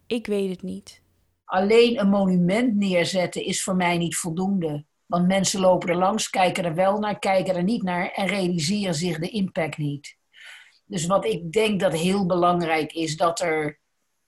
Ik 0.07 0.27
weet 0.27 0.49
het 0.49 0.61
niet. 0.61 1.01
Alleen 1.47 1.99
een 1.99 2.09
monument 2.09 2.75
neerzetten 2.75 3.43
is 3.43 3.63
voor 3.63 3.75
mij 3.75 3.97
niet 3.97 4.15
voldoende. 4.15 4.85
Want 5.05 5.27
mensen 5.27 5.59
lopen 5.59 5.89
er 5.89 5.95
langs, 5.95 6.29
kijken 6.29 6.63
er 6.63 6.75
wel 6.75 6.99
naar, 6.99 7.19
kijken 7.19 7.55
er 7.55 7.63
niet 7.63 7.83
naar 7.83 8.11
en 8.11 8.27
realiseren 8.27 8.95
zich 8.95 9.19
de 9.19 9.29
impact 9.29 9.77
niet. 9.77 10.17
Dus 10.85 11.05
wat 11.05 11.25
ik 11.25 11.51
denk 11.51 11.79
dat 11.79 11.93
heel 11.93 12.25
belangrijk 12.25 12.93
is, 12.93 13.17
dat 13.17 13.39
er 13.39 13.79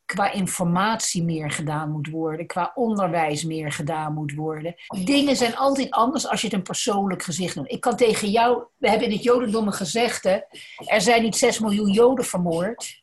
qua 0.05 0.31
informatie 0.31 1.23
meer 1.23 1.51
gedaan 1.51 1.91
moet 1.91 2.09
worden, 2.09 2.47
qua 2.47 2.71
onderwijs 2.75 3.43
meer 3.43 3.71
gedaan 3.71 4.13
moet 4.13 4.33
worden. 4.33 4.75
Dingen 5.03 5.35
zijn 5.35 5.55
altijd 5.55 5.91
anders 5.91 6.27
als 6.27 6.41
je 6.41 6.47
het 6.47 6.55
een 6.55 6.63
persoonlijk 6.63 7.23
gezicht 7.23 7.55
doet. 7.55 7.71
Ik 7.71 7.81
kan 7.81 7.95
tegen 7.95 8.29
jou, 8.29 8.63
we 8.77 8.89
hebben 8.89 9.07
in 9.07 9.13
het 9.13 9.23
Jodendom 9.23 9.67
een 9.67 9.73
gezegde, 9.73 10.47
er 10.85 11.01
zijn 11.01 11.23
niet 11.23 11.35
6 11.35 11.59
miljoen 11.59 11.91
Joden 11.91 12.25
vermoord, 12.25 13.01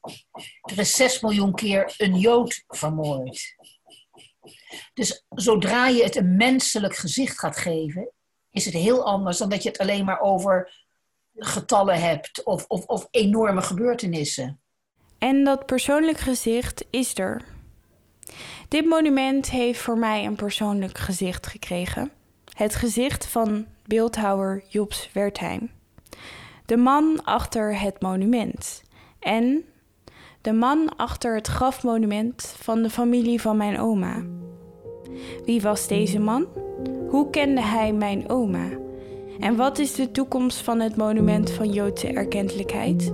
er 0.62 0.79
is 0.79 0.96
6 0.96 1.20
miljoen 1.20 1.55
keer 1.55 1.94
een 1.96 2.18
Jood 2.18 2.64
vermoord. 2.68 3.56
Dus 4.95 5.25
zodra 5.29 5.89
je 5.89 6.03
het 6.03 6.17
een 6.17 6.37
menselijk 6.37 6.97
gezicht 6.97 7.39
gaat 7.39 7.57
geven, 7.57 8.11
is 8.51 8.65
het 8.65 8.75
heel 8.75 9.05
anders 9.05 9.39
dan 9.39 9.49
dat 9.49 9.62
je 9.62 9.69
het 9.69 9.79
alleen 9.79 10.05
maar 10.05 10.21
over 10.21 10.85
getallen 11.35 12.01
hebt 12.01 12.45
of, 12.45 12.65
of, 12.69 12.85
of 12.87 13.09
enorme 13.11 13.62
gebeurtenissen. 13.62 14.61
En 15.19 15.45
dat 15.45 15.67
persoonlijk 15.67 16.19
gezicht 16.19 16.85
is 16.91 17.19
er. 17.19 17.45
Dit 18.69 18.85
monument 18.85 19.51
heeft 19.51 19.81
voor 19.81 19.99
mij 19.99 20.25
een 20.25 20.37
persoonlijk 20.37 20.99
gezicht 20.99 21.47
gekregen. 21.47 22.11
Het 22.57 22.75
gezicht 22.75 23.27
van 23.27 23.67
beeldhouwer 23.85 24.65
Jobs 24.69 25.11
Wertheim. 25.12 25.71
De 26.67 26.77
man 26.77 27.25
achter 27.25 27.81
het 27.81 28.01
monument. 28.01 28.83
En 29.19 29.65
de 30.41 30.53
man 30.53 30.97
achter 30.97 31.35
het 31.35 31.47
grafmonument 31.47 32.55
van 32.59 32.83
de 32.83 32.91
familie 32.91 33.41
van 33.41 33.57
mijn 33.57 33.81
oma. 33.81 34.25
Wie 35.44 35.61
was 35.61 35.87
deze 35.87 36.18
man? 36.18 36.46
Hoe 37.09 37.31
kende 37.31 37.61
hij 37.61 37.92
mijn 37.92 38.29
oma? 38.29 38.68
En 39.40 39.57
wat 39.57 39.79
is 39.79 39.94
de 39.94 40.11
toekomst 40.11 40.59
van 40.59 40.81
het 40.81 40.96
monument 40.96 41.50
van 41.50 41.72
Joodse 41.72 42.09
erkentelijkheid? 42.09 43.12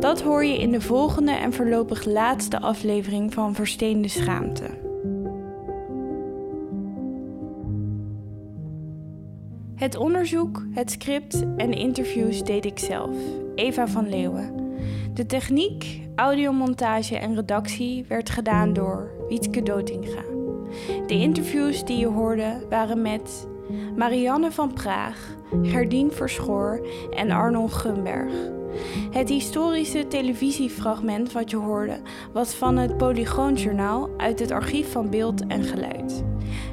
Dat 0.00 0.22
hoor 0.22 0.44
je 0.44 0.58
in 0.58 0.70
de 0.70 0.80
volgende 0.80 1.32
en 1.32 1.52
voorlopig 1.52 2.04
laatste 2.04 2.60
aflevering 2.60 3.34
van 3.34 3.54
Versteende 3.54 4.08
Schaamte. 4.08 4.80
Het 9.74 9.96
onderzoek, 9.96 10.64
het 10.70 10.90
script 10.90 11.44
en 11.56 11.72
interviews 11.72 12.42
deed 12.42 12.64
ik 12.64 12.78
zelf, 12.78 13.16
Eva 13.54 13.88
van 13.88 14.08
Leeuwen. 14.08 14.54
De 15.14 15.26
techniek, 15.26 16.00
audiomontage 16.14 17.18
en 17.18 17.34
redactie 17.34 18.04
werd 18.08 18.30
gedaan 18.30 18.72
door 18.72 19.10
Wietke 19.28 19.62
Dotinga. 19.62 20.22
De 21.06 21.14
interviews 21.14 21.84
die 21.84 21.98
je 21.98 22.06
hoorde 22.06 22.66
waren 22.68 23.02
met 23.02 23.48
Marianne 23.96 24.52
van 24.52 24.72
Praag, 24.72 25.36
Gerdien 25.62 26.12
Verschoor 26.12 26.86
en 27.10 27.30
Arnold 27.30 27.72
Gunberg. 27.72 28.32
Het 29.10 29.28
historische 29.28 30.08
televisiefragment 30.08 31.32
wat 31.32 31.50
je 31.50 31.56
hoorde 31.56 32.00
was 32.32 32.54
van 32.54 32.76
het 32.76 32.96
Polygoonjournaal 32.96 34.10
uit 34.16 34.38
het 34.38 34.50
archief 34.50 34.92
van 34.92 35.10
beeld 35.10 35.46
en 35.46 35.62
geluid. 35.62 36.24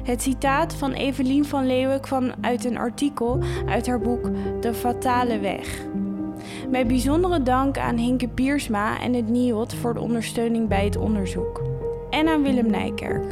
Het 0.02 0.22
citaat 0.22 0.74
van 0.74 0.92
Evelien 0.92 1.44
van 1.44 1.66
Leeuwen 1.66 2.00
kwam 2.00 2.30
uit 2.40 2.64
een 2.64 2.78
artikel 2.78 3.38
uit 3.66 3.86
haar 3.86 4.00
boek 4.00 4.30
De 4.60 4.74
Fatale 4.74 5.38
Weg. 5.38 5.88
Met 6.70 6.88
bijzondere 6.88 7.42
dank 7.42 7.78
aan 7.78 7.96
Hinke 7.96 8.28
Piersma 8.28 9.00
en 9.00 9.14
het 9.14 9.28
NIOD 9.28 9.74
voor 9.74 9.94
de 9.94 10.00
ondersteuning 10.00 10.68
bij 10.68 10.84
het 10.84 10.96
onderzoek. 10.96 11.62
En 12.10 12.28
aan 12.28 12.42
Willem 12.42 12.70
Nijkerk. 12.70 13.24